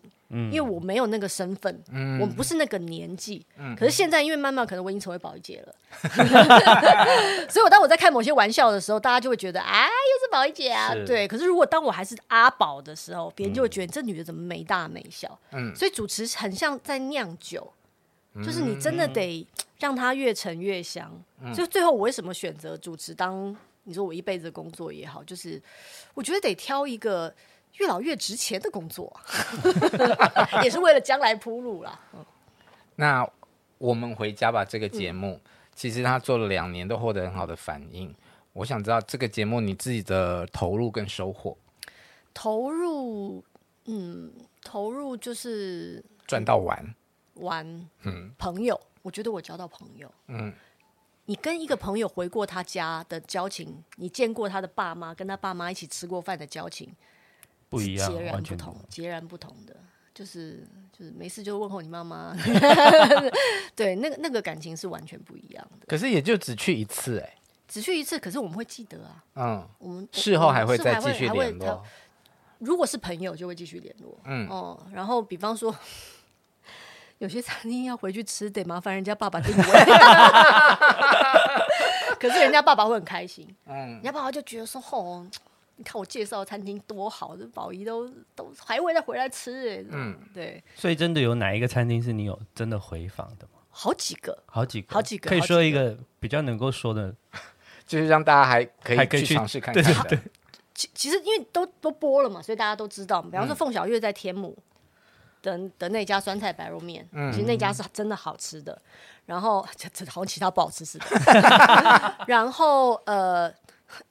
[0.50, 5.74] 因为我没有那个身份，嗯、我不是那个年纪，嗯、可是现在因为慢慢可能我已经成为宝仪姐了，
[7.50, 11.28] 所以我当我在开某些玩笑的时候，大家就会觉得啊，又是宝仪姐啊，对。
[11.28, 17.70] 可是如果当我还是阿宝的时候，别人就会觉得这女的怎么没大美小，嗯、所以主持很像在酿酒，
[18.34, 19.46] 嗯、就是你真的得
[19.78, 21.12] 让它越陈越香。
[21.42, 25.60] 嗯、所以最后我为什么选择主持当你说我一辈子的工作也好，就是
[26.14, 27.34] 我觉得得挑一个。
[27.78, 29.10] 越老越值钱的工作，
[30.62, 31.98] 也是为了将来铺路啦。
[32.96, 33.26] 那
[33.78, 34.62] 我们回家吧。
[34.62, 38.14] 这个节目、嗯、其实他做了两年，都获得很好的反应。
[38.52, 41.56] 我想知道这个节目你自己的投入跟收获。
[42.34, 43.42] 投入，
[43.86, 44.30] 嗯，
[44.62, 46.94] 投入就是赚到玩
[47.34, 47.66] 玩。
[48.02, 50.12] 嗯，朋友，我觉得我交到朋友。
[50.28, 50.52] 嗯，
[51.26, 56.94] 你跟一个朋友回过他家的交情，你见过他的爸妈，跟他爸妈一起吃过饭的交情。
[57.68, 59.74] 不一样，截然不同，截然不同的，
[60.14, 62.36] 就是就是没事就问候你妈妈，
[63.74, 65.86] 对，那个那个感情是完全不一样的。
[65.86, 71.82] 可是也就只去一次哎、欸，只去一次，可是我们会记得啊，嗯，我们事后还会再继续联络。
[72.64, 74.78] 如果是朋友，就会继续联络，嗯哦。
[74.92, 75.74] 然后比方说，
[77.18, 79.62] 有些餐厅要回去吃，得麻烦人家爸爸订位，
[82.20, 85.26] 可是人家爸爸会很开心，嗯，人家爸爸就觉得说，吼。
[85.74, 89.84] 你看我介绍的餐厅多好，这宝仪都都还会再回来吃哎。
[89.90, 90.62] 嗯，对。
[90.76, 93.52] 所以真的有哪一个餐厅是你有真的回访的吗？
[93.70, 95.30] 好几个，好几个，好几个。
[95.30, 97.12] 可以说一个比较能够说的，
[97.86, 99.82] 就是让大家还可以去尝试看看。
[99.82, 100.18] 对对对。
[100.74, 103.20] 其其实因为都都播了嘛，所以大家都知道。
[103.22, 104.56] 比方说凤小岳在天母，
[105.42, 108.80] 的的那家酸菜白肉面，嗯、其实那家是真的好吃的。
[109.26, 109.62] 然后
[110.08, 111.06] 好像其他不好吃似的。
[112.26, 113.52] 然后呃，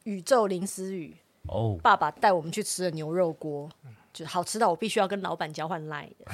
[0.04, 1.16] 宇宙林思雨
[1.48, 3.70] 哦，爸爸带我们去吃的牛肉锅，
[4.14, 6.26] 就好吃到我必须要跟老板交换 line 的，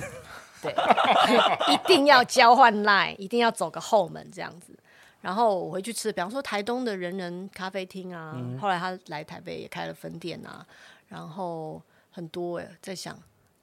[0.62, 0.76] 对，
[1.74, 4.78] 一定要交换 line，一定要走个后门这样子。
[5.22, 10.66] 然后我回去吃，比方说台东的人人咖啡厅啊，嗯、后来他来台北也开了分店啊，
[11.08, 13.18] 然后很多哎，在想。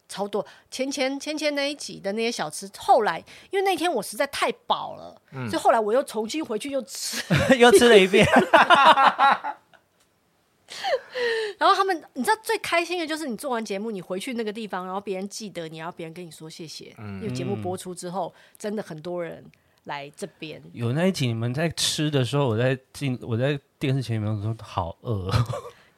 [0.06, 3.18] 超多，前前前前那一集的那些小吃，后来
[3.50, 7.22] 因为那天我实在太饱了，嗯、所以后来我又重新回去又吃，
[7.58, 8.24] 又吃了一遍。
[11.58, 16.94] 然后他们，你知道最开心的就是你做完节目，你回去那个地方，然后别人记得你，然后别人跟你说谢谢。
[16.98, 19.42] 嗯、因为节目播出之后，真的很多人
[19.84, 20.62] 来这边。
[20.72, 25.30] 有那一集你们在吃的时候，我在进我在电视前面说好饿。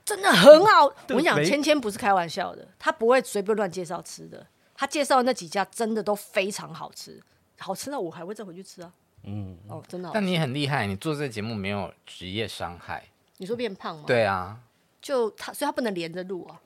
[0.05, 4.47] 真的很好， 我跟你讲，芊芊不是开玩笑的，他不会随便乱介绍吃的。
[4.75, 7.21] 他介绍的那几家真的都非常好吃，
[7.59, 8.93] 好吃到我还会再回去吃啊。
[9.25, 10.11] 嗯，哦，真的。
[10.15, 13.03] 但你很厉害，你做这个节目没有职业伤害。
[13.39, 14.05] 你说变胖吗？
[14.07, 14.61] 对啊，
[15.03, 16.61] 就他，所以他不能连着录啊。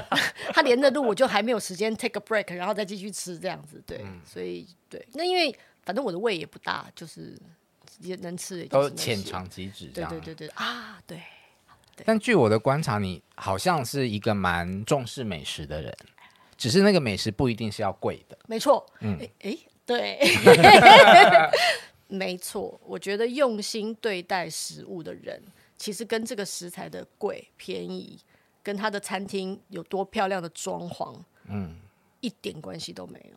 [0.54, 3.82] 他连着录，我就还没有时间 take a break，然后再继续吃这样子。
[3.86, 5.54] 对，嗯、所以对，那因为
[5.86, 7.40] 反正我的胃也不大，就是
[8.00, 9.86] 也能吃也，都浅尝即止。
[9.86, 11.22] 对对对对啊，对。
[12.04, 15.96] 但据我的观察，你好像是一个蛮重视美食的人，
[16.58, 18.36] 只是那个美食不一定是要贵的。
[18.46, 20.20] 没错，嗯，哎，对，
[22.08, 22.78] 没错。
[22.84, 25.42] 我觉得用心对待食物的人，
[25.78, 28.18] 其实跟这个食材的贵便宜，
[28.62, 31.18] 跟他的餐厅有多漂亮的装潢，
[31.48, 31.76] 嗯，
[32.20, 33.36] 一点关系都没有。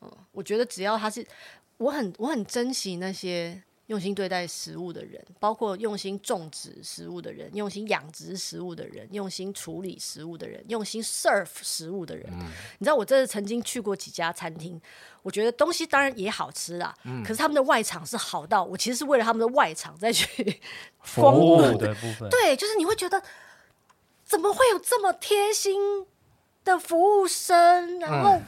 [0.00, 1.24] 嗯，我觉得只要他是，
[1.82, 3.62] 我很我很珍惜那些。
[3.86, 12.26] 用心对待食物的人，包括用心种植食物的人，用心养殖食物的人，用心处理食物的人，用心 serve 食物的人。
[12.32, 12.46] 嗯、
[12.78, 14.80] 你知道，我这次曾经去过几家餐厅，
[15.22, 20.60] 我觉得东西当然也好吃啦，嗯、可是他们的外场是好到我其实是为了他们的外场再去
[21.02, 22.30] 服务的部分。
[22.30, 23.20] 对，就是你会觉得
[24.24, 26.06] 怎么会有这么贴心
[26.64, 28.36] 的服务生，然后。
[28.36, 28.42] 嗯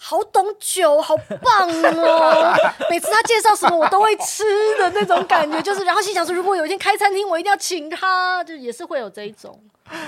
[0.00, 2.54] 好懂酒，好棒哦！
[2.88, 4.44] 每次他介绍什么，我都会吃
[4.78, 9.60] 的那种感觉，就是然后心想说，如果有一天开餐厅，我一定要请他，就也是会有这一种。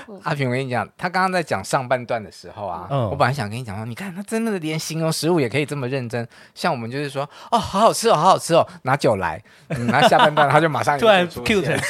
[0.07, 6.25] 嗯、阿平，我跟你讲，他刚刚在讲上半段的时候啊，嗯、我本来想跟你讲说，你看他真的连形容食物也可以这么认真，
[6.55, 11.77] 像我们就是说，哦，好好吃哦，好好吃哦，拿酒来，嗯，然后下半段他就马上突然 Q 成。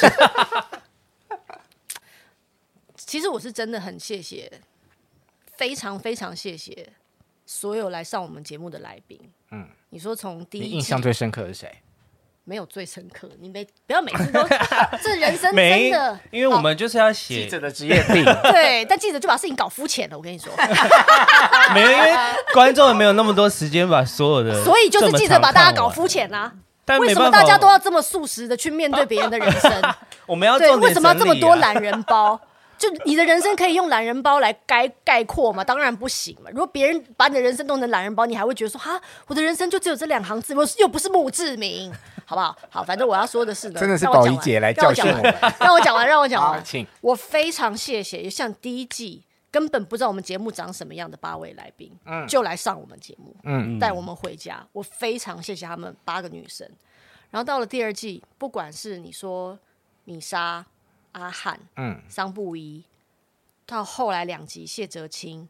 [2.97, 4.51] 其实我是真的很谢谢，
[5.55, 6.93] 非常非常谢谢。
[7.45, 9.19] 所有来上我们节目的来宾，
[9.51, 11.71] 嗯，你说从第一印象最深刻是谁？
[12.43, 14.41] 没有最深刻，你没不要每次都
[15.04, 20.17] 这人生真的，因为我们就是要写记者的职业病， 对，但记者就把事情搞肤浅了。
[20.17, 20.51] 我跟你说，
[21.73, 22.15] 没有，因为
[22.51, 26.51] 观众也没有那么多时间把所有的，所以就是记者把大家搞肤浅啊。
[26.84, 29.71] 但为什么大家都要这么素食的去面对别人的人生？
[30.25, 32.41] 我们要对，为什么要这么多懒人包？
[32.81, 35.63] 就你的人生可以用懒人包来概概括吗？
[35.63, 36.49] 当然不行嘛！
[36.49, 41.93] 如果别人把你的人生弄成懒人包，你还会觉得说哈，我的人生就只有这两行字，我又不是墓志铭，
[42.25, 42.57] 好不好？
[42.71, 45.21] 好，反正我要说的是呢，真的是宝仪姐来教训我，
[45.59, 46.57] 让我讲完，让我讲完。
[46.57, 56.67] 我，请我非常谢谢，像第一季根本不知道我们节目长什么样的八位来宾，嗯，就来上我们节目，嗯，带我们回家，我非常谢谢他们八个女生。
[57.29, 59.59] 然后到了第二季，不管是你说
[60.05, 60.65] 米莎。
[61.13, 62.84] 阿汉，嗯，桑布伊，
[63.65, 65.47] 到后来两集谢哲青，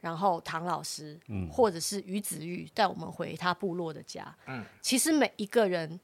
[0.00, 5.98] 然后唐老师，嗯，或者是于子玉带我们回他部落的家，嗯，其实每一个人，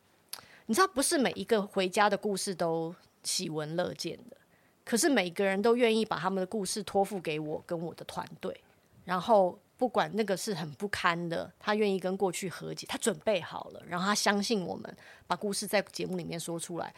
[0.67, 4.37] 你知道，不是每一个回家的故事都喜闻乐见的，
[4.85, 8.61] 可是每个人都愿意把他们的故事托付给我跟我的团队，
[9.05, 16.95] 然后不管那个是很不堪的，他愿意跟过去和解，他准备好了，然后他相信我们，把故事在节目里面说出来。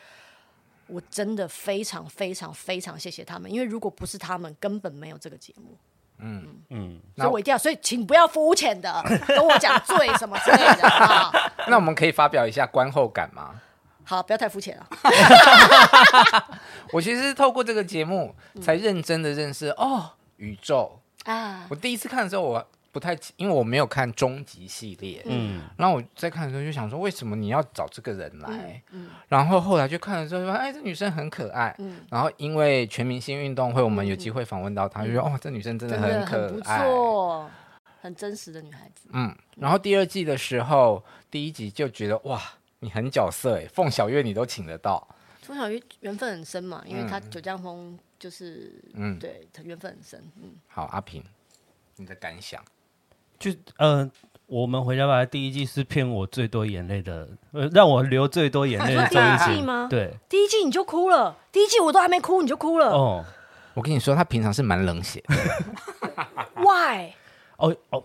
[0.88, 5.76] 我真的非常非常非常谢谢他们，因为如果不是他们，根本没有这个节目。
[6.18, 11.30] 嗯嗯，所以我一定要，所以请不要肤浅的 跟我讲罪什么之类的啊。
[11.68, 13.60] 那我们可以发表一下观后感吗？
[14.04, 14.88] 好，不要太肤浅了。
[16.92, 21.66] 我其实是透过这个节目才认真的认识哦宇宙啊。
[21.68, 22.66] 我第一次看的时候，我。
[22.96, 28.82] 不太，因为我没有看终极系列，嗯，然后我在看的时候就想说，为什么你要找这个人来？
[28.92, 37.50] 嗯，嗯，然后后来就看了之后说，哎，这女生很可爱，嗯，然后因为全明星运动会，我们有机会访问到她，嗯、就说，哦，这女生真的很可爱，很不错，
[38.00, 42.40] 很真实的女孩子，嗯，然后第二季的时候，第一集就觉得哇，
[42.78, 45.06] 你很角色哎，凤小月你都请得到，
[45.42, 51.22] 凤小月缘分很深嘛，因为她九江风就是，嗯，对他缘分很深，嗯，好，阿平，
[51.96, 52.64] 你的感想。
[53.38, 54.10] 就呃，
[54.46, 59.88] 我们回家吧第一季是骗我最多眼泪的，呃，让我流最多眼泪的第一季吗？
[59.90, 62.90] 对，第一季你就哭了，第一季我都还没哭你就哭了。
[62.90, 63.24] 哦，
[63.74, 65.34] 我跟你说，他平常是蛮冷血的。
[66.62, 67.12] Why？
[67.58, 68.04] 哦哦，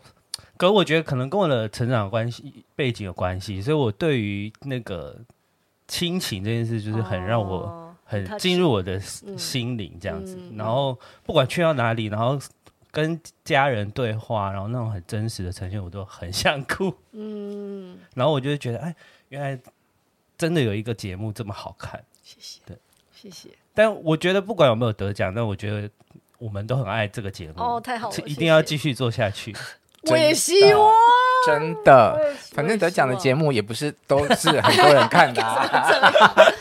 [0.58, 5.18] 可是我觉得可能跟我的成长关系背景有关系，所以我对于那个
[5.88, 10.36] 亲情这件事，就是很让我很进入我的心灵这样子。
[10.38, 12.40] 嗯、然后不管去到哪里，然后
[12.92, 16.94] 跟家人对话，然后那种很真实的呈现，我都很想哭。
[17.14, 18.96] 嗯，然后我就觉得，哎，
[19.30, 19.60] 原来
[20.38, 22.04] 真的有一个节目这么好看。
[22.22, 22.78] 谢谢，对，
[23.14, 23.50] 谢谢。
[23.74, 25.90] 但我觉得不管有没有得奖，但我觉得。
[26.42, 29.56] 我们都很爱这个节目哦，太好了，一定要继续做下去。
[30.10, 30.92] 我也希望，
[31.46, 36.54] 真的，反正得奖的节目也不是都 是很多人看 的。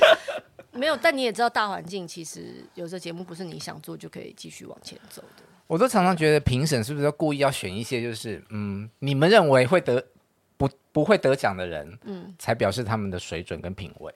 [0.72, 5.44] 没有，但你也知道，大环境其实有的节目不是你想做就可以继续往前走的。
[5.70, 10.04] 我都常常觉得评审是不是故意要选一些就是嗯，你们认为会得
[10.56, 14.12] 不不会得奖的人，嗯，才表示他们的水准跟品味。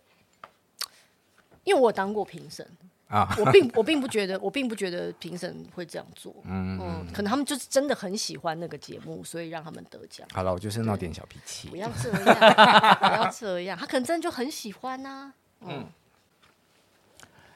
[1.62, 2.66] 因为我当过评审。
[3.06, 6.34] 啊，我并我并不觉得，我并不觉得评审会这样做。
[6.42, 10.26] 嗯嗯，可能他们就是真的很喜欢那个节目，所以让他们得奖。
[10.32, 11.68] 好了，我就是闹点小脾气。
[11.68, 13.78] 不要这样，不要这样。
[13.78, 15.34] 他可能真的就很喜欢呐、啊。
[15.60, 15.86] 嗯。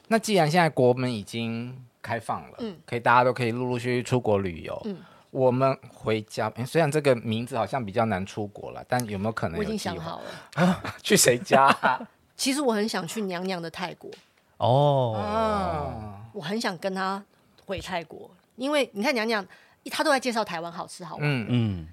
[0.06, 4.80] 那既然现在国门已经开放了，嗯，可以大家都可以陆陆续续出国旅游。
[4.84, 4.96] 嗯。
[5.30, 9.58] 我们回家，虽然这个名字好像比较难出国了，但有没有可能有？
[9.58, 10.64] 我已经想好了。
[10.64, 12.00] 啊、 去谁家、啊？
[12.34, 14.11] 其实我很想去娘娘的泰国。
[14.56, 17.22] 哦、oh，我很想跟她
[17.66, 19.46] 回泰国，因为你看娘娘，
[19.90, 21.24] 她都在介绍台湾好吃好玩。
[21.24, 21.88] 嗯嗯，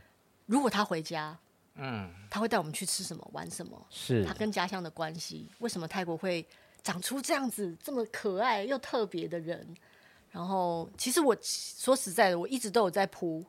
[0.45, 1.37] 如果她回家，
[1.75, 3.85] 嗯，他会带我们去吃什么、玩什么？
[3.89, 5.49] 是她跟家乡的关系？
[5.59, 6.47] 为什么泰国会
[6.81, 9.75] 长出这样子这么可爱又特别的人？
[10.35, 13.41] 然后，其实我说实在的，我一直都有在铺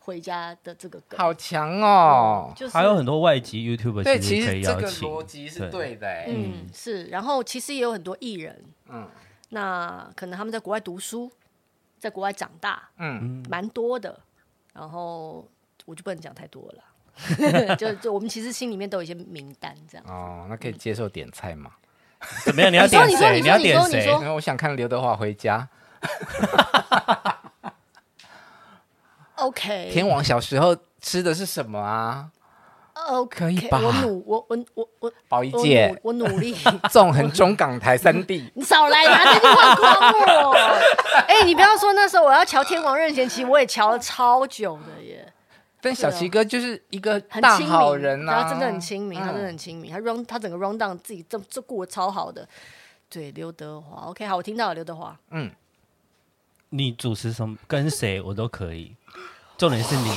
[0.00, 2.50] 回家的这个梗，好强哦！
[2.56, 7.04] 就是还有很多外籍 YouTuber，对，其实这个逻辑是对的，嗯，是。
[7.08, 9.06] 然后其实也有很多艺人，嗯，
[9.50, 11.30] 那可能他们在国外读书，
[11.98, 14.18] 在国外长大，嗯，蛮多的。
[14.72, 15.46] 然后
[15.84, 20.06] 我就不能讲太多了， 就就我们其实心里面都有一些名单，这样。
[20.08, 21.72] 哦，那可以接受点菜吗？
[22.46, 22.72] 怎么样？
[22.72, 23.42] 你要点谁？
[23.42, 24.10] 你要点谁？
[24.30, 25.68] 我想看刘德华回家。
[29.36, 32.30] OK，天王小时候吃的是什么啊
[33.08, 33.78] ？OK，可以吧？
[33.82, 36.56] 我努我我我我宝仪姐，我努力
[36.90, 38.50] 纵横中港台三地。
[38.54, 40.54] 你少来拿这句话诓我！
[41.26, 45.30] 哎，你不要说那时候我要瞧天王任贤齐，我也瞧了超久的耶。
[45.80, 52.48] 但小齐哥就是一个大好人呐，他真的很亲民，他真的很亲民，他 run 他整个 run down 自己这这过得超好的。
[53.10, 55.14] 对，刘德华，OK，好，我听到了刘德华。
[55.30, 55.50] 嗯，
[56.76, 58.96] 你主持什么跟谁我都可以。
[59.56, 60.10] 重点是你，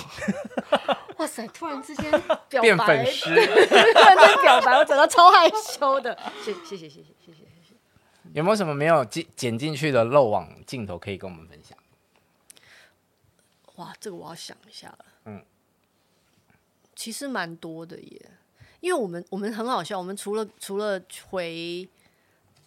[1.17, 1.47] 哇塞！
[1.49, 2.09] 突然之间
[2.49, 6.17] 表白，变粉丝， 突然间表白，我整个超害羞的。
[6.43, 7.33] 谢谢谢谢谢谢谢谢
[7.69, 7.75] 谢。
[8.33, 11.77] 有没有什么没有剪剪进去的漏网镜头可以跟我们分享？
[13.75, 15.05] 哇，这个我要想一下了。
[15.25, 15.45] 嗯，
[16.95, 18.31] 其实蛮多的耶，
[18.79, 21.87] 因为我们我们很好笑，我们除了除了回。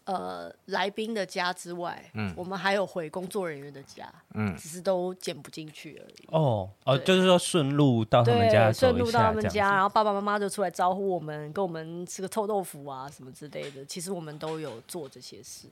[0.04, 6.26] 呃，来宾的家之外，嗯，我们还有回工作人员的家，嗯，只是都剪不进去而已。
[6.32, 13.84] 哦哦，就是说顺路到他们家，顺路到他们家，然后爸爸妈妈就出来招呼我们，跟我们吃个臭豆腐啊什么之类的。
[13.84, 15.68] 其实我们都有做这些事，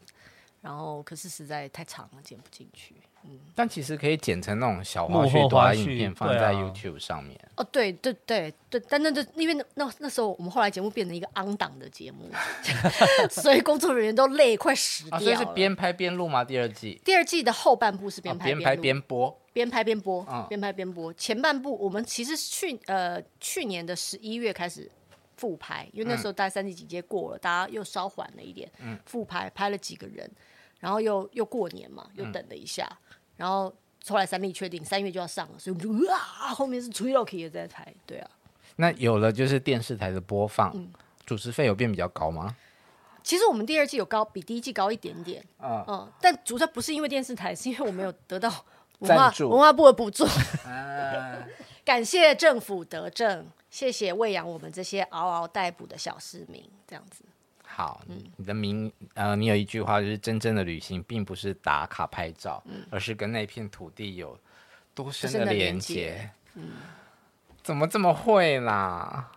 [0.60, 2.94] 然后可是实在太长了，剪不进去。
[3.28, 7.38] 嗯，但其实可以剪成那种小花絮、短影片，放在 YouTube 上面。
[7.56, 12.30] 哦，对对对对，但那那因为那那那时候我们后来节目变成一个 on 档的节目，
[13.30, 15.24] 所以工作人员都累快死掉了。
[15.24, 16.42] 所以是边拍边录吗？
[16.42, 17.00] 第二季？
[17.04, 21.12] 第二季的后半部是边拍边拍边播，边拍边播，边拍边播。
[21.14, 24.90] 前半部我们其实去呃去年的十一月开始
[25.36, 30.30] 复拍，因为那时候大概三级警戒过了，大家又稍缓了一点，嗯复拍拍了几个人，
[30.78, 32.88] 然后又又过年嘛，又等了一下。
[33.38, 33.74] 然后
[34.06, 38.30] 后来三立确定三月就要上了，所以我们就啊，后面是崔老 K 也在台，对啊。
[38.76, 40.90] 那有了就是电视台的播放，嗯、
[41.24, 42.54] 主持费有变比较高吗？
[43.22, 48.52] 其实我们第二季有高，比第一季高一点点，嗯，嗯，但主要不是因为电视台，是因为我们有得到
[49.00, 50.24] 文化文化部的补助。
[50.64, 51.44] 啊、
[51.84, 57.22] 感谢政府德政，谢谢喂养我们这些嗷嗷待哺的小市民，这样子。
[57.78, 64.36] 好，嗯，你的名，呃，你有一句话就是真正的旅行，并不是打卡拍照，嗯，而是跟那片土地有
[64.96, 66.28] 多深的连接。
[66.54, 66.72] 嗯，
[67.62, 69.28] 怎么这么会啦？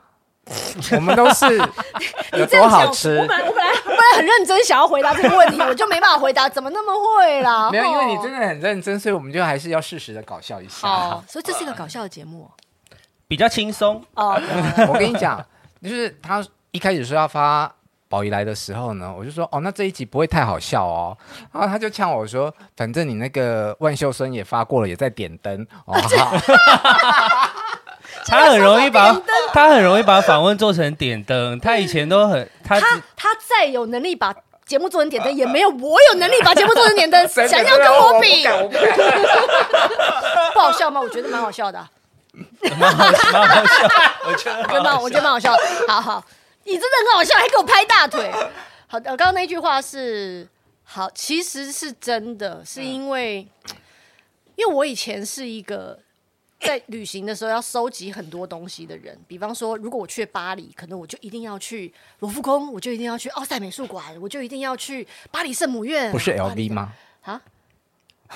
[0.95, 1.45] 我们都是
[2.33, 3.15] 有多好吃？
[3.19, 7.69] 我本来我本来我本来很认真想要回答这个问题，我就没办法回答，怎么那么会啦？
[7.71, 10.87] 没有，因为你真的很认真，所以我们就还是要适时的搞笑一下。
[10.87, 12.49] 好，所以这是一个搞笑的节目。
[13.27, 14.41] 比较轻松哦。
[14.87, 15.39] 我跟你讲，
[15.79, 17.71] 就是他一开始说要发
[18.11, 21.17] 宝仪来的时候呢，我就说哦，那这一集不会太好笑哦。
[21.53, 25.95] 然后他就呛我说，反正你那个万秀生也发过了，也在点灯哦。
[28.27, 29.15] 他很容易把
[29.53, 31.57] 他很容易把访问做成点灯。
[31.61, 34.35] 他以前都很 他他他再有能力把
[34.65, 37.25] 节目做成点灯，也没有我有能力把节目做成点灯。
[37.47, 38.45] 想要跟我比，
[40.53, 40.99] 不好笑吗？
[40.99, 41.79] 我觉得蛮好笑的，
[42.77, 43.89] 蛮好蛮好笑。
[44.25, 45.55] 我觉得蛮我觉得蛮好笑。
[45.87, 46.23] 好好，
[46.63, 48.31] 你真的很好笑，还给我拍大腿。
[48.87, 50.47] 好的，刚刚那句话是
[50.83, 53.47] 好，其实是真的，是因为
[54.55, 55.99] 因为我以前是一个。
[56.63, 66.11] 在旅行的时候要收集很多东西的人，比方说，如果我去巴黎，可能我就一定要去罗浮宫，我就一定要去奥赛美术馆，我就一定要去巴黎圣母院。
[66.11, 66.93] 不是 LV 吗？
[67.23, 67.41] 啊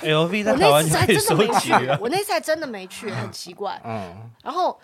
[0.02, 3.80] ，LV 在台湾我那次还真的没去，我那次还真的没去，很奇怪。
[3.84, 4.28] 嗯。
[4.42, 4.76] 然后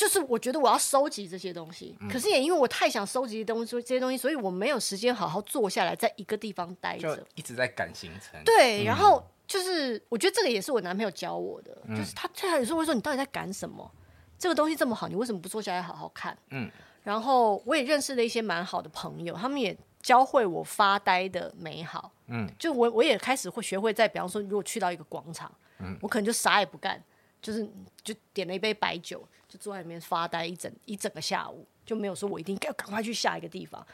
[0.00, 8.42] 就是我觉得我要收集这些东西，可是也因为我太想收集东西，这些东西，所以我没有时间好好坐下来，在一个地方待着，一直在赶行程。
[8.44, 9.22] 对，然后。
[9.50, 13.90] 就是我觉得这个也是我男朋友教我的，嗯、就是他他有时候会说，你到底在赶什么？
[14.38, 16.38] 这个东西这么好，你为什么不坐下来好好看？
[16.50, 16.70] 嗯，
[17.02, 22.12] 然后我也认识了一些蛮好的朋友，他们也教会我发呆的美好。
[22.28, 27.02] 嗯，就我我也开始会学会在，比方说，如果去到一个广场，嗯，我可能就啥也不干，
[27.42, 27.68] 就是
[28.04, 29.20] 就点了一杯白酒，
[29.50, 33.86] 就坐在里面发呆一整一整个下午，就没有说我一定要赶快去下一个地方。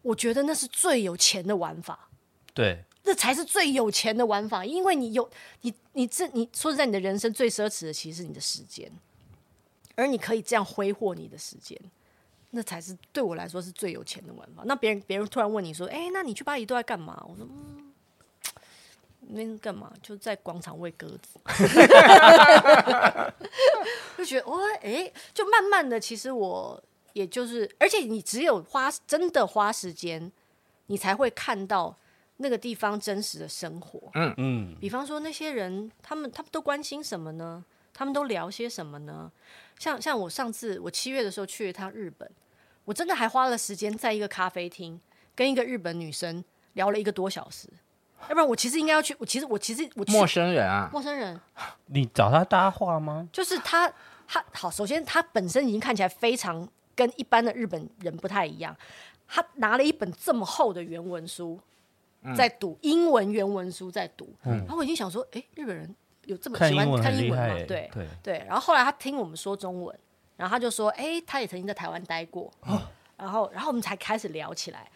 [0.00, 2.08] 我觉得那是最有钱的玩法。
[2.52, 2.82] 对。
[3.04, 5.28] 这才是最有钱的玩法，因为你有
[5.62, 8.88] 你你这你说实在，你的人生最奢侈的其实是你的时间，
[9.96, 11.76] 而你可以这样挥霍你的时间，
[12.50, 14.62] 那才是对我来说是最有钱的玩法。
[14.66, 17.91] 那别人别人突然问你说：“哎，那你去巴黎都在干嘛？”我说：“嗯，
[19.28, 19.92] 那干嘛？
[20.02, 21.40] 就在广场喂鸽子。”
[24.18, 30.30] 就觉得哦，哎，就慢慢的，其实我也就是，而且你只有花真的花时间，
[30.86, 31.96] 你才会看到。
[32.38, 37.64] 那个地方真实的生活，嗯嗯，比方说那些人，他们他们都关心什么呢？
[37.94, 39.30] 他们都聊些什么呢？
[39.78, 42.28] 像像我上次我七月的时候去了一趟日本，
[42.84, 45.00] 我真的还花了时间在一个咖啡厅
[45.36, 46.42] 跟一个日本女生
[46.72, 47.68] 聊了一个多小时。
[48.28, 51.40] 要不然我其实应该要去，我其实我其实我陌生人啊，陌生人，
[51.86, 53.28] 你找他搭话吗？
[53.32, 53.92] 就是他
[54.26, 58.76] 他好，首先他本身已经看起来非常跟一般的日本人不太一样，
[59.26, 61.60] 他拿了一本这么厚的原文书。
[62.36, 65.92] 在读英文原文书，在读，嗯、然后我已经想说，哎，日本人
[66.26, 67.64] 有这么喜欢看英文吗？
[67.66, 68.38] 对对，对。
[68.46, 69.98] 然后后来他听我们说中文，
[70.36, 72.80] 然后他就说，哎，他也曾经在台湾待过，哦、
[73.16, 74.88] 然后然后我们才开始聊起来。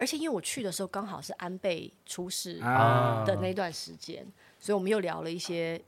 [0.00, 5.80] 而且因为我去的时候刚好是安倍出事的那段时间，啊、所以我们又聊了一些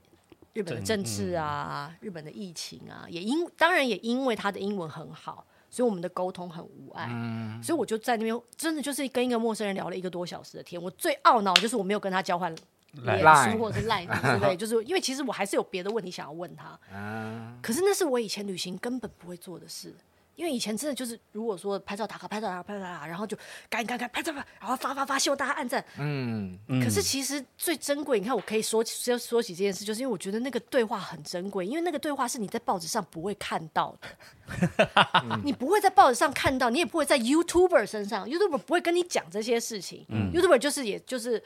[0.53, 5.45] 日本的政治啊，嗯、日本的疫情啊，也因当然也因为他的英文很好。
[5.69, 10.79] 所以我们的沟通很无碍，嗯、所以我就在那边真的就是跟一个陌生人聊了一个多小时的天。
[10.79, 12.55] 我最懊恼就是我没有跟他交换
[12.91, 13.19] 脸
[13.51, 16.79] 书或者是 line 之类， 就是因为其实我还是有别的问题想要问他。
[16.93, 19.91] 嗯、可是那是我以前旅行根本不会做的事。
[20.35, 23.37] 因为以前真的就是，如果说拍照打卡，拍照打卡，拍照打卡，然后就
[23.69, 25.83] 赶紧赶紧拍照，然后发发发，希望大家按赞。
[25.99, 26.57] 嗯。
[26.83, 40.05] 可是其实最珍贵，你看我可以说说说起这件事，就是因为我觉得那个对话很珍贵，因为那个对话是你在报纸上不会看到的，你不会在报纸上看到，你也不会在 YouTuber 身上，YouTuber 不会跟你讲这些事情。
[40.09, 40.31] 嗯。
[40.33, 41.41] YouTuber 就是也就是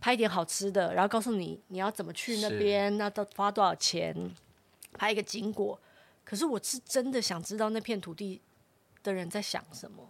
[0.00, 4.16] 拍一点好吃的，然后告诉你你要怎么去那边，那都花多少钱，
[4.94, 5.78] 拍一个经过。
[6.24, 8.40] 可是我是真的想知道那片土地
[9.02, 10.02] 的人在想什么，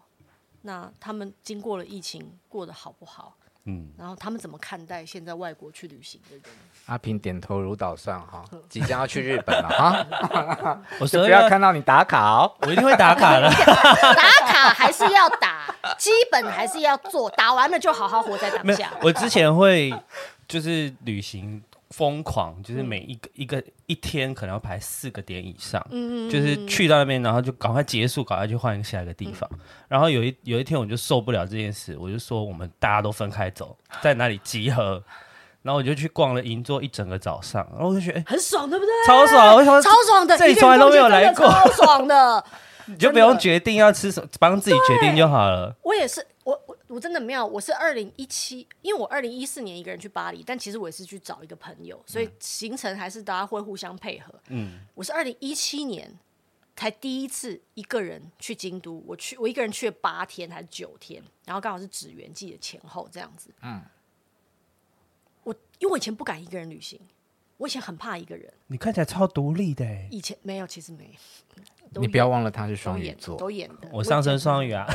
[0.63, 3.37] 那他们经过了疫情过得好不好？
[3.67, 6.45] 嗯，然后他们怎么看待现在外国去旅行的人？
[6.85, 13.49] 阿平点头如捣蒜哈，即将要去日本了哈， 我说不要看到你打卡哦，我一定会打卡的，
[14.15, 18.93] 打卡还是要打，基本还是要做，打完了就好好活在当下。
[19.01, 19.93] 我之前会
[20.47, 21.63] 就是旅行。
[21.97, 29.49] 疯狂就是每一个、嗯、一个一天可能要排四个点以上，嗯、就是去到那边，然后就赶快结束，赶快去换下一个地方。
[29.53, 35.03] 嗯、然后有一有一天我就受不了这件事，我就说我们大家都分开走， 在哪里集合。
[35.63, 38.93] 然后我就去逛了银座一整个早上，然后我就觉得、欸、很爽，对不对？
[39.07, 39.55] 超爽！
[39.55, 42.45] 我想超爽的，这里从来都没有来过，超爽的。
[42.85, 45.75] 你就不用决定要吃什么，帮自己决定就好了。
[45.83, 54.33] 我也是，我我我真的没有，我是二零一七，因为我二零一四年一个人去巴黎，但其实我也是去找一个朋友，所以行程还是大家会互相配合。
[54.49, 56.17] 嗯，我是二零一七年
[56.77, 63.51] 才第一次一个人去京都，我去我一个人去了八天还是九天，然后刚好是指原季的前后这样子。
[63.63, 63.83] 嗯，
[65.43, 67.01] 我因为我以前不敢一个人旅行。
[67.57, 68.53] 我以前很怕一个人。
[68.67, 69.87] 你看起来超独立的。
[70.11, 71.17] 以前没有，其实没。
[72.01, 73.89] 你不要忘了他是双鱼座，都演的。
[73.93, 74.87] 我上升双鱼啊，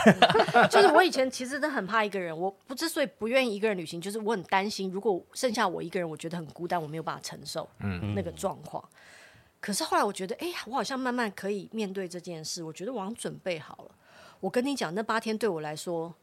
[0.69, 2.37] 就是我以前其实真的很怕一个人。
[2.37, 7.69] 我不之所以不愿意一个人旅行，就是我很担心，如果剩下我一个人，我觉得很孤单，我没有办法承受
[8.15, 8.83] 那个状况。
[8.83, 8.95] 嗯、
[9.59, 12.63] 可是后来我觉得，哎呀，我好像慢慢可以面对这件事。
[12.63, 13.91] 我觉得我好像准备好了。
[14.39, 16.13] 我跟你讲，那八天对我来说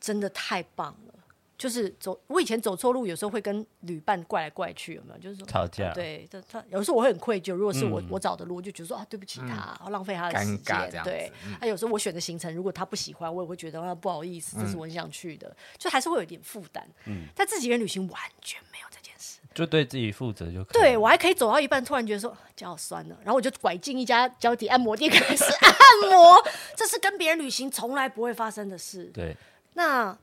[0.00, 1.14] 真的太棒了。
[1.62, 5.18] 就是走，我以前走错路，有时候会跟旅伴怪来怪去，有没有？
[5.20, 5.92] 就是说吵架。
[5.92, 7.54] 对，他他有时候我会很愧疚。
[7.54, 10.90] 如果是我、嗯、我找的路，我就觉得说啊，对不起他，嗯、浪费他的时间。
[11.04, 16.84] 对，他、嗯啊、有时候我选的行程，如果他不喜欢，我也会觉得啊，不好意思，这是我很想去的，嗯、就还是会有一点负担。
[17.06, 20.82] 嗯，但自己人旅行完全没有这件事，就对自己负责就可以。
[20.82, 26.42] 对，我还可以走到一半，突然觉得说脚好酸了，然后我就拐进一家脚底按摩店开始按摩，
[26.76, 29.04] 这是跟别人旅行从来不会发生的事。
[29.14, 29.36] 对，
[29.74, 30.18] 那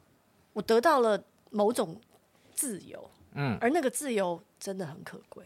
[0.60, 2.01] 我得到了某种。
[2.51, 5.45] 自由，嗯，而那个自由真的很可贵。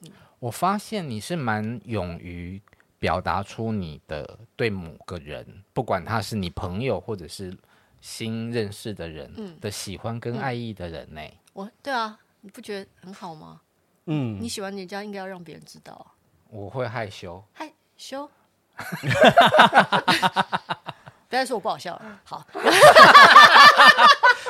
[0.00, 2.58] 嗯，我发现你是蛮勇于
[2.98, 7.54] 表达出你的对某个人，不管他是你朋友或者是
[8.00, 11.20] 新认识的人，嗯，的喜欢跟爱意的人呢。
[11.52, 13.60] 我，对啊，你不觉得很好吗？
[14.06, 16.16] 嗯，你喜欢人家应该要让别人知道啊。
[16.48, 18.30] 我会害羞，害羞。
[21.28, 22.46] 不要说我不好笑，好。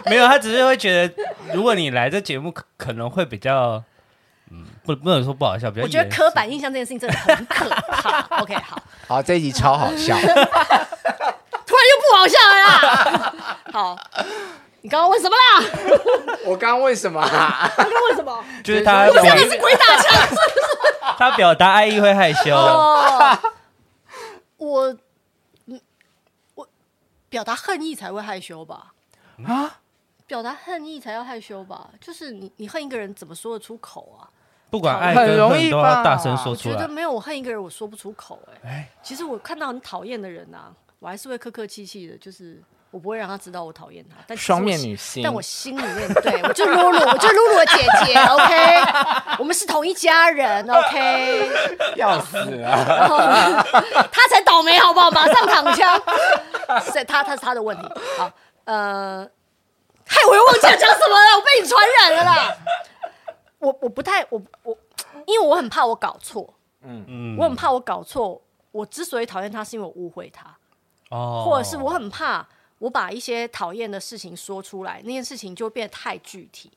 [0.06, 1.14] 没有，他只是会觉得，
[1.52, 3.82] 如果你来这节目，可能会比较，
[4.50, 5.82] 嗯，不不能说不好笑，比较。
[5.82, 8.20] 我觉得刻板印象这件事情真的很可怕。
[8.42, 13.34] OK，好，好，这一集超好笑，突然又不好笑了啦。
[13.72, 13.98] 好，
[14.82, 15.62] 你刚刚问什么啦？
[16.46, 17.20] 我刚刚问什么？
[17.20, 18.44] 啊刚刚问什么？
[18.64, 20.40] 就是他，我讲的是鬼打墙，是不是？
[21.18, 22.54] 他表达爱意会害羞。
[24.56, 24.96] 我，
[26.54, 26.68] 我
[27.28, 28.92] 表达恨意才会害羞吧？
[29.46, 29.78] 啊？
[30.30, 31.88] 表达恨意才要害羞吧？
[32.00, 34.30] 就是你，你恨一个人怎么说得出口啊？
[34.70, 36.74] 不管爱跟恨都要大声说出来。
[36.76, 38.88] 我觉得没有，我恨一个人我说不出口哎、欸。
[39.02, 40.70] 其实我看到很讨厌的人啊，
[41.00, 42.62] 我还是会客客气气的，就是
[42.92, 44.14] 我不会让他知道我讨厌他。
[44.28, 51.50] 但双面女性，但我心里面对我就露露，我就露露的姐姐，OK， 我们是同一家人，OK。
[51.98, 53.66] 要死啊！
[54.12, 55.10] 他才倒霉好不好？
[55.10, 56.00] 马上躺枪，
[56.92, 57.82] 是他，他是他的问题。
[58.16, 58.30] 好，
[58.66, 59.28] 呃。
[60.10, 62.56] 害我又忘记了讲什么了，我被你传染了啦！
[63.60, 64.76] 我我不太我我，
[65.24, 66.52] 因为我很怕我搞错，
[66.82, 68.42] 嗯嗯，我很怕我搞错。
[68.72, 70.56] 我之所以讨厌他，是因为我误会他，
[71.10, 72.44] 哦，或者是我很怕
[72.78, 76.72] 我把一些讨厌的事情说出来，那件事情就会变得太具体。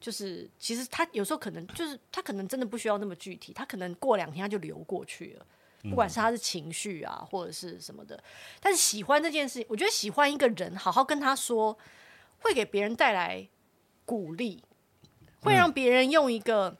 [0.00, 5.46] 就是其实他有时候可能就是他可能真的不需要那么具体，他可能过两天他就流过去了。
[5.90, 8.20] 不管是他是情绪啊，或者是什么的，
[8.60, 11.76] 但是喜欢这件事情，我觉得喜欢一个人，好好跟他说。
[12.42, 13.46] 会给别人带来
[14.04, 14.62] 鼓励，
[15.42, 16.76] 会让别人用一个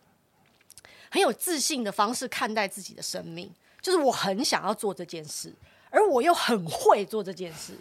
[1.10, 3.52] 很有自信的方式看待自己的生命。
[3.80, 5.52] 就是我很想要做这件事，
[5.90, 7.74] 而我又很会做这件事。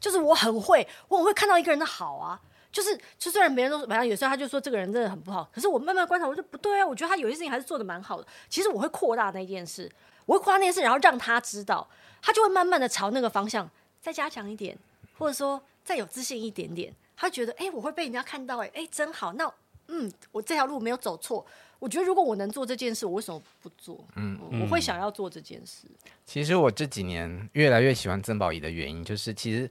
[0.00, 2.40] 就是我很会，我很会看到一个人的好啊。
[2.72, 6.84] 就是，就虽然别人都说，反正有时候他就说这个人真的很不好，可是我慢慢观察，我就不对啊。
[6.84, 8.26] 我觉得他有些事情还是做的蛮好的。
[8.48, 9.88] 其实我会扩大那件事，
[10.26, 11.88] 我会扩大那件事，然后让他知道，
[12.20, 13.70] 他就会慢慢的朝那个方向
[14.02, 14.76] 再加强一点，
[15.16, 16.92] 或者说再有自信一点点。
[17.16, 19.32] 他觉得，哎、欸，我会被人家看到、欸，哎，哎，真好。
[19.34, 19.50] 那，
[19.88, 21.44] 嗯，我这条路没有走错。
[21.78, 24.02] 我觉得，如果我能做这件事，我为什么不做？
[24.16, 25.86] 嗯，我会想要做这件事。
[26.24, 29.70] 其实我这几年越来越喜欢曾宝仪的原因，就是其实，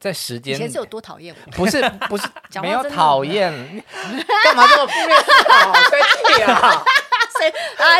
[0.00, 1.50] 在时间以前是有多讨厌我？
[1.52, 2.28] 不是，不是，
[2.60, 3.52] 没有讨厌。
[4.42, 5.72] 干嘛这么负面思考？
[5.88, 6.00] 生
[6.36, 6.84] 气啊！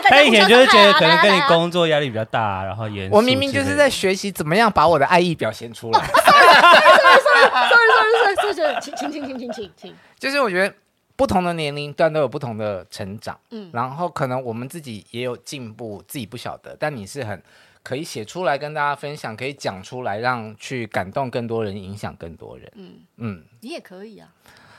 [0.02, 6.00] 他以前就是觉得可能跟你工作压力比较大，然后也我明明就是在学习怎么样把我的爱意表现出来。
[6.00, 9.94] sorry sorry sorry sorry sorry sorry sorry，请请请请请请。
[10.18, 10.74] 就是我觉得
[11.16, 17.42] 不同的年龄段都有不同的成长，嗯，然后可能我们自己也有进步，自己不晓得，但你是很
[17.82, 22.70] 可以写出来跟大家分享，可以讲出来，让去感动更多人，影响更多人。
[22.74, 24.28] 嗯嗯，你也可以啊。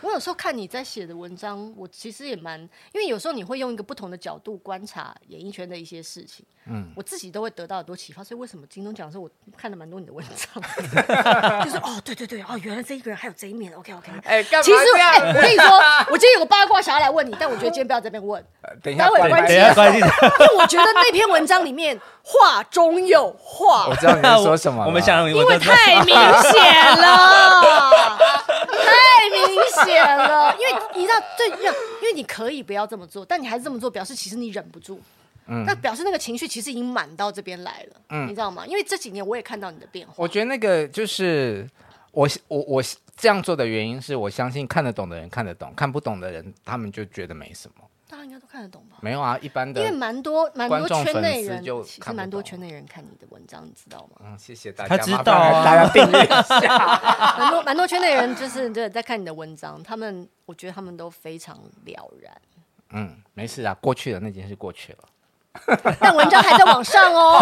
[0.02, 2.60] 我有时候看你在写的文章，我其实也蛮，
[2.94, 8.24] 因为有时候你会用一个不同的角度观察演艺圈的一些事情，嗯，我自己都会得到很多启发。
[8.24, 10.62] 所以为什么金钟奖的时候我看了蛮多你的文章，
[11.64, 14.12] 就是哦，对对对，哦，原来这一个人还有这一面，OK OK。
[14.24, 15.66] 哎，干嘛其实哎、欸，我跟你说，
[16.10, 18.44] 我今天有个八卦想要来问你，但我觉得今天不要这边问，
[18.84, 23.88] 等一下，待会关系，关系，因为我觉得那篇文章里面话中有话。
[23.90, 28.18] 我知道你在说什么，我们想，因为太明显了。
[28.68, 35.02] 太明显了， 因为你知道，对，因为你可以不要这么做，但你还是这么做，表示其实你忍不住。
[35.50, 38.02] 嗯，那表示那个情绪其实已经满到这边来了。
[38.10, 38.66] 嗯，你知道吗？
[38.68, 40.14] 因为这几年我也看到你的变化。
[40.18, 41.66] 我觉得那个就是
[42.12, 42.84] 我我我
[43.16, 47.84] 这样做的原因是我相信看得懂的人看得懂，看不懂的人他们就觉得没什么。
[48.10, 48.98] 大家应该都看得懂吧？
[49.02, 54.22] 没有啊，一般的，因为蛮多蛮多圈内人，其实蛮多圈内人看你的文章，你知道吗？
[54.24, 54.98] 嗯，谢谢大家。
[54.98, 56.78] 他知道啊，大家订阅一下。
[57.38, 62.42] 蛮多蛮多圈内人就是对在看你的文章，他们我觉得他们都非常了然。
[62.92, 65.00] 嗯，没事啊，过去的那件事过去了。
[66.00, 67.42] 但文章还在网上哦。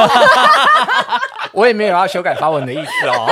[1.53, 3.27] 我也没有要修改发文的意思哦。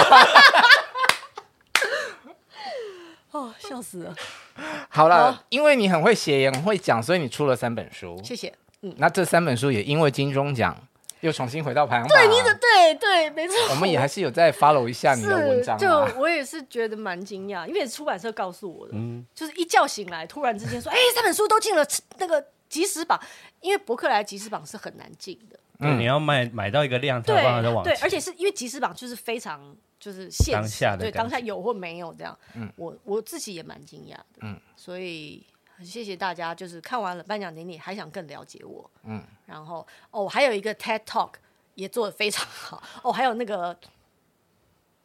[3.32, 4.14] 哦，笑死了。
[4.90, 8.20] 好了，好，因为你很会写，也很会讲，所以你出了三本书。
[8.24, 8.54] 谢谢。
[8.82, 10.78] 嗯，那这三本书也因为金钟奖
[11.22, 12.18] 又重新回到排行榜。
[12.18, 13.56] 对，你的对对，没错。
[13.70, 15.78] 我们也还是有在 follow 一下你的文章。
[15.78, 21.86] 就我也是觉得蛮惊讶，因为出版社告诉我的，嗯，就是一觉醒来，突然之间说，哎，三本书都进了
[22.18, 23.20] 那个即时榜，
[23.62, 25.58] 因为博客来即时榜是很难进的。
[25.80, 27.84] 嗯，你要买买到一个量才放在网。
[27.84, 29.76] 对，而且是因为即时榜就是非常。
[30.04, 35.42] 就是现当下的对当下有或没有这样，嗯，我我自己也蛮惊讶的，嗯，所以
[35.78, 41.36] 很谢谢大家，就是看完了颁奖典礼还想更了解我，嗯，然后哦，还有一个 TED Talk
[41.76, 43.74] 也做的非常好，哦，还有那个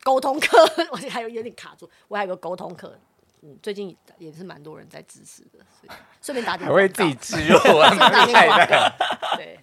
[0.03, 0.59] 沟通课，
[0.91, 2.99] 我还有有点卡住，我还有个沟通课，
[3.43, 7.89] 嗯，最近也是蛮多人在支持的，所以顺便打点，还会自己植入啊，
[8.27, 8.93] 厉害的，
[9.37, 9.61] 对，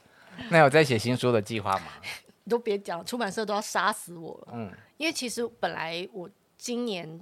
[0.50, 1.88] 那有在写新书的计划吗？
[2.46, 4.54] 你都别讲，出版社都要杀死我了。
[4.54, 7.20] 嗯，因为其实本来我今年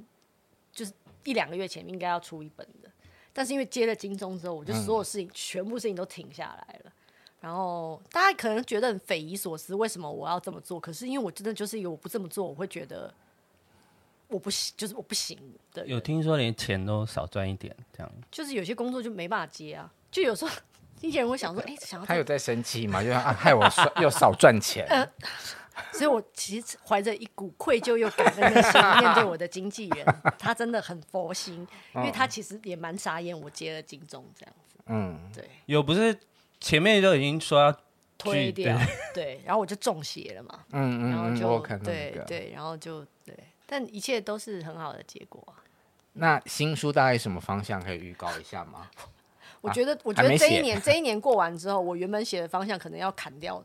[0.71, 0.91] 就是
[1.23, 2.91] 一两个月前应该要出一本的，
[3.31, 6.91] 但是因为接了金钟之后，我就所有事情、嗯、全部事情都停下来了。
[7.39, 10.79] 然后大家可能觉得很匪夷所思，为什么我要这么做？
[10.79, 13.13] 可是因为我真的就是一个我不这么做，我会觉得
[14.27, 15.39] 我不行，就是我不行
[15.71, 15.87] 的。
[15.87, 20.51] 有听说连钱都少赚一点，这样就是有些工作就没办法接啊，就有时候。
[21.03, 23.03] 经纪人会想说：“哎、欸，想要他有在生气吗？
[23.03, 24.85] 就啊，害我又少赚钱。
[24.87, 25.05] 呃”
[25.91, 30.05] 所以，我其实怀着一股愧疚又感恩的心 面对我的经纪人，
[30.39, 34.77] 他真的很佛心，因为他其实也蛮傻眼，我接了金钟这样子。
[34.85, 35.43] 嗯，对。
[35.65, 36.17] 有不是
[36.61, 37.77] 前面都已经说要
[38.17, 38.77] 推掉，
[39.13, 40.59] 对，然后我就中邪了嘛。
[40.71, 45.45] 嗯嗯，然后就、嗯、对对，然后就对，但一切都是很好的结果。
[46.13, 48.87] 那新书大概什么方向可以预告一下吗？
[49.63, 53.63] 我觉得，我觉得这一年， 这一年过完之后，我原本写的方向可能要砍掉，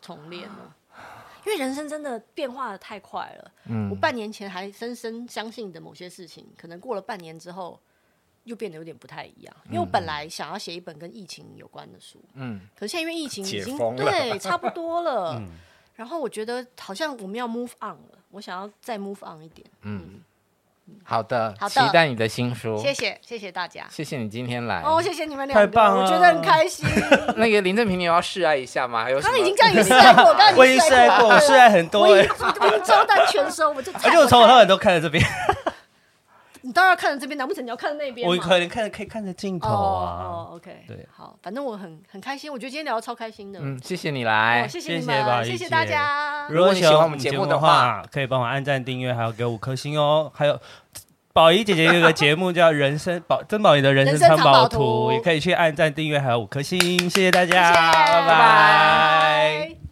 [0.00, 0.76] 重练了，
[1.44, 3.50] 因为人生真的变化的太快了。
[3.66, 7.80] 嗯，我半年前还深深相信的某些事情，可能过了半年之后，
[8.44, 9.56] 又变得有点不太一样。
[9.66, 15.48] 因为我本来想要写一本跟疫情有关的书，嗯，可是现在因为疫情已经对差不多了， 嗯，
[15.96, 20.22] 然后我觉得好像我们要 move on 了，我想要再 move on 一点，嗯。
[21.02, 22.78] 好的，好的，期待你的新书。
[22.78, 24.80] 谢谢，谢谢大家，谢谢你今天来。
[24.82, 26.86] 哦，谢谢你们两个，太棒了，我觉得很开心。
[27.36, 29.02] 那个林正平，你要示爱一下吗？
[29.02, 35.24] 还有，他们已经这样有示爱过，我刚刚我已经示爱过，我示爱很多，我已经招待全收，我就而且我从头到尾都看着这边。
[36.62, 38.28] 你当然要看着这边，难不成你要看着那边？
[38.28, 40.22] 我可能看着可以看着镜头啊。
[40.22, 43.60] 哦，OK，对，好，反正我很很开心，我觉得今天聊得超开心的。
[43.62, 46.46] 嗯，谢谢你来，谢谢你们，谢谢大家。
[46.48, 50.58] 如果喜欢我们节目的话，可以帮我按赞、订阅，还有给五颗星哦，还有。
[51.32, 58.26] 宝仪姐姐有个节目叫《人生宝曾宝仪的人生藏宝图》，也可以去按赞订阅，还有五颗星，谢谢大家，谢谢拜拜。
[58.26, 59.89] 拜拜。